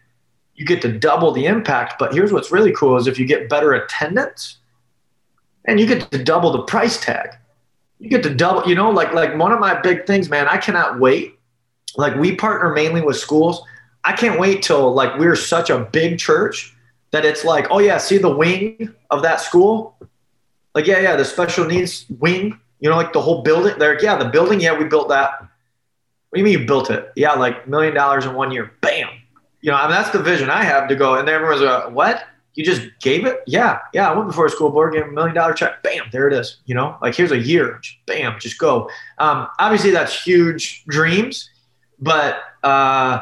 [0.55, 1.95] you get to double the impact.
[1.99, 4.57] But here's what's really cool is if you get better attendance,
[5.66, 7.30] and you get to double the price tag.
[7.99, 10.47] You get to double, you know, like like one of my big things, man.
[10.47, 11.38] I cannot wait.
[11.95, 13.62] Like we partner mainly with schools.
[14.03, 16.76] I can't wait till like we're such a big church
[17.12, 19.97] that it's like, oh yeah, see the wing of that school?
[20.74, 23.78] Like, yeah, yeah, the special needs wing you know, like the whole building.
[23.78, 24.62] They're like, yeah, the building.
[24.62, 25.40] Yeah, we built that.
[25.40, 27.12] What do you mean you built it?
[27.16, 28.72] Yeah, like million dollars in one year.
[28.82, 29.10] Bam.
[29.62, 31.16] You know, I mean, that's the vision I have to go.
[31.16, 32.24] And everyone's like, what?
[32.56, 33.42] You just gave it?
[33.46, 34.10] Yeah, yeah.
[34.10, 35.82] I went before a school board, gave a million dollar check.
[35.84, 36.58] Bam, there it is.
[36.66, 37.80] You know, like here's a year.
[37.82, 38.90] Just, bam, just go.
[39.18, 41.50] Um, obviously, that's huge dreams,
[42.00, 43.22] but uh,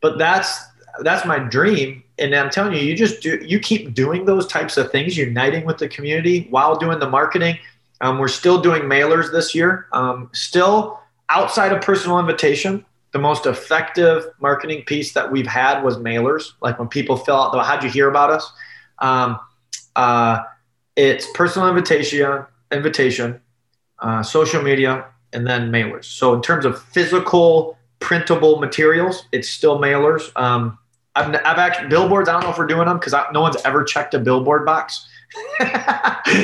[0.00, 0.60] but that's
[1.00, 2.02] that's my dream.
[2.18, 5.64] And I'm telling you, you just do you keep doing those types of things, uniting
[5.64, 7.58] with the community while doing the marketing
[8.00, 9.86] um, we're still doing mailers this year.
[9.92, 15.96] Um, still outside of personal invitation, the most effective marketing piece that we've had was
[15.96, 16.52] mailers.
[16.60, 18.52] Like when people fill out "How'd you hear about us?"
[18.98, 19.38] Um,
[19.96, 20.40] uh,
[20.96, 23.40] it's personal invitation, invitation,
[24.00, 26.04] uh, social media, and then mailers.
[26.04, 30.30] So in terms of physical printable materials, it's still mailers.
[30.36, 30.78] Um,
[31.16, 32.28] I've, I've actually billboards.
[32.28, 35.06] I don't know if we're doing them because no one's ever checked a billboard box.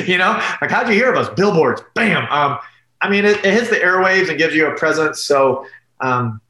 [0.05, 1.29] you know, like how'd you hear of us?
[1.35, 2.27] Billboards, bam.
[2.31, 2.59] Um,
[3.01, 5.21] I mean, it, it, hits the airwaves and gives you a presence.
[5.21, 5.65] So,
[6.01, 6.41] um,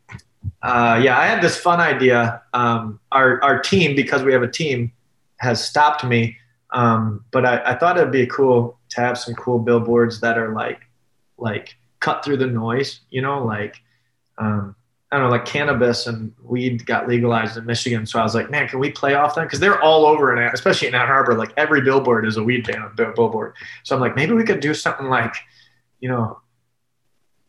[0.62, 2.42] uh, yeah, I had this fun idea.
[2.54, 4.92] Um, our our team, because we have a team,
[5.38, 6.38] has stopped me.
[6.72, 10.54] Um, but I, I thought it'd be cool to have some cool billboards that are
[10.54, 10.82] like,
[11.38, 13.00] like cut through the noise.
[13.10, 13.78] You know, like
[14.38, 14.76] um,
[15.16, 18.06] Don't know, like cannabis and weed got legalized in Michigan.
[18.06, 19.44] So I was like, man, can we play off that?
[19.44, 21.36] Because they're all over, in, especially in Ann Arbor.
[21.36, 23.54] Like every billboard is a weed billboard.
[23.84, 25.36] So I'm like, maybe we could do something like,
[26.00, 26.40] you know,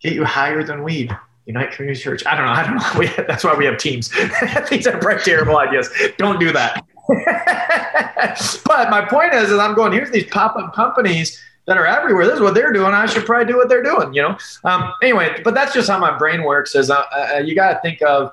[0.01, 1.17] get you higher than weed.
[1.47, 2.25] Unite Community Church.
[2.27, 2.53] I don't know.
[2.53, 2.91] I don't know.
[2.99, 4.11] We, that's why we have teams.
[4.71, 5.89] These are pretty terrible ideas.
[6.19, 6.85] Don't do that.
[8.65, 12.25] but my point is, is I'm going, here's these pop-up companies that are everywhere.
[12.25, 12.95] This is what they're doing.
[12.95, 14.39] I should probably do what they're doing, you know?
[14.65, 17.81] Um, anyway, but that's just how my brain works is uh, uh, you got to
[17.81, 18.33] think of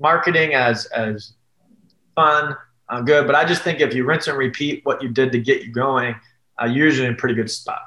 [0.00, 1.34] marketing as, as
[2.14, 2.56] fun,
[2.88, 3.26] uh, good.
[3.26, 5.72] But I just think if you rinse and repeat what you did to get you
[5.72, 6.14] going,
[6.60, 7.82] uh, you're usually in a pretty good spot.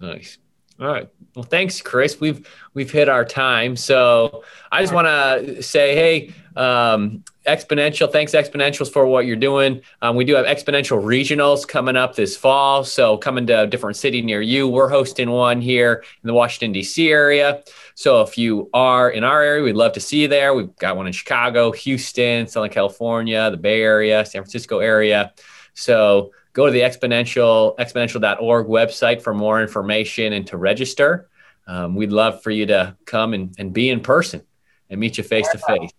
[0.00, 0.38] Nice.
[0.80, 1.08] All right.
[1.36, 2.20] Well, thanks, Chris.
[2.20, 3.76] We've we've hit our time.
[3.76, 9.82] So I just want to say, hey, um, Exponential, thanks Exponentials for what you're doing.
[10.00, 12.84] Um, we do have Exponential regionals coming up this fall.
[12.84, 14.66] So coming to a different city near you.
[14.66, 17.10] We're hosting one here in the Washington D.C.
[17.10, 17.62] area.
[17.94, 20.54] So if you are in our area, we'd love to see you there.
[20.54, 25.34] We've got one in Chicago, Houston, Southern California, the Bay Area, San Francisco area.
[25.74, 31.28] So go to the exponential exponential.org website for more information and to register.
[31.66, 34.42] Um, we'd love for you to come and, and be in person
[34.88, 35.90] and meet you face to face.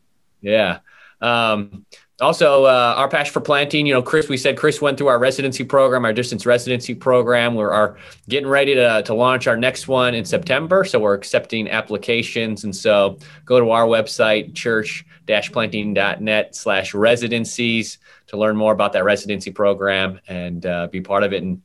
[0.41, 0.80] Yeah.
[1.22, 1.86] Um,
[2.22, 3.86] also, uh, our passion for planting.
[3.86, 7.55] You know, Chris, we said Chris went through our residency program, our distance residency program.
[7.55, 7.97] We're are
[8.30, 10.86] getting ready to, to launch our next one in September.
[10.86, 12.63] So we're accepting applications.
[12.63, 17.97] And so go to our website, church-planting.net slash residencies
[18.28, 21.61] to learn more about that residency program and uh, be part of it and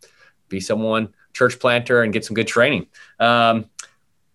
[0.48, 2.88] be someone church planter and get some good training.
[3.20, 3.66] Um,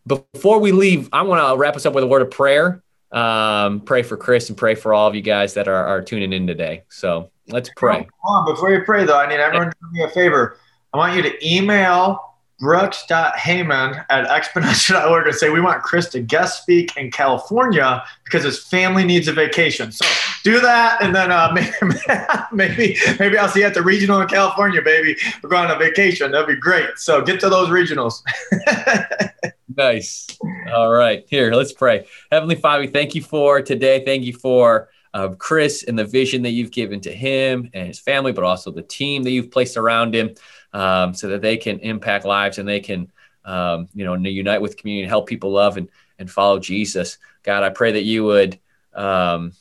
[0.08, 2.82] before we leave, I want to wrap us up with a word of prayer.
[3.12, 6.34] Um, pray for Chris and pray for all of you guys that are, are tuning
[6.34, 6.84] in today.
[6.90, 8.08] So let's pray.
[8.26, 10.58] On, before you pray, though, I need everyone to do me a favor.
[10.94, 16.62] I want you to email brooks.heyman at exponential.org and say we want chris to guest
[16.62, 20.06] speak in california because his family needs a vacation so
[20.44, 21.54] do that and then uh,
[22.54, 25.78] maybe, maybe i'll see you at the regional in california baby we're going on a
[25.78, 28.24] vacation that'd be great so get to those regionals
[29.78, 30.28] nice.
[30.74, 31.26] All right.
[31.28, 32.08] Here let's pray.
[32.32, 34.04] Heavenly father thank you for today.
[34.04, 38.00] Thank you for uh, Chris and the vision that you've given to him and his
[38.00, 40.36] family, but also the team that you've placed around him
[40.74, 43.12] um, so that they can impact lives and they can,
[43.46, 47.18] um, you know, unite with community and help people love and, and follow Jesus.
[47.44, 48.60] God, I pray that you would
[48.94, 49.54] um,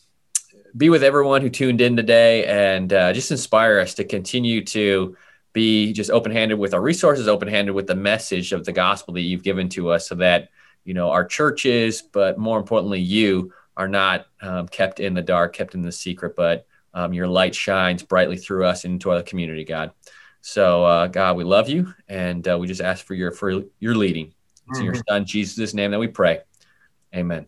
[0.77, 5.17] be with everyone who tuned in today and uh, just inspire us to continue to
[5.55, 9.15] be just open handed with our resources, open handed with the message of the gospel
[9.15, 10.51] that you've given to us so that,
[10.85, 15.55] you know, our churches, but more importantly, you are not um, kept in the dark,
[15.55, 19.65] kept in the secret, but um, your light shines brightly through us into our community,
[19.65, 19.93] God.
[20.43, 23.95] So, uh, God, we love you, and uh, we just ask for your for your
[23.95, 24.35] leading.
[24.69, 24.81] It's mm-hmm.
[24.81, 25.15] in your mm-hmm.
[25.15, 26.41] Son Jesus' name that we pray.
[27.15, 27.47] Amen.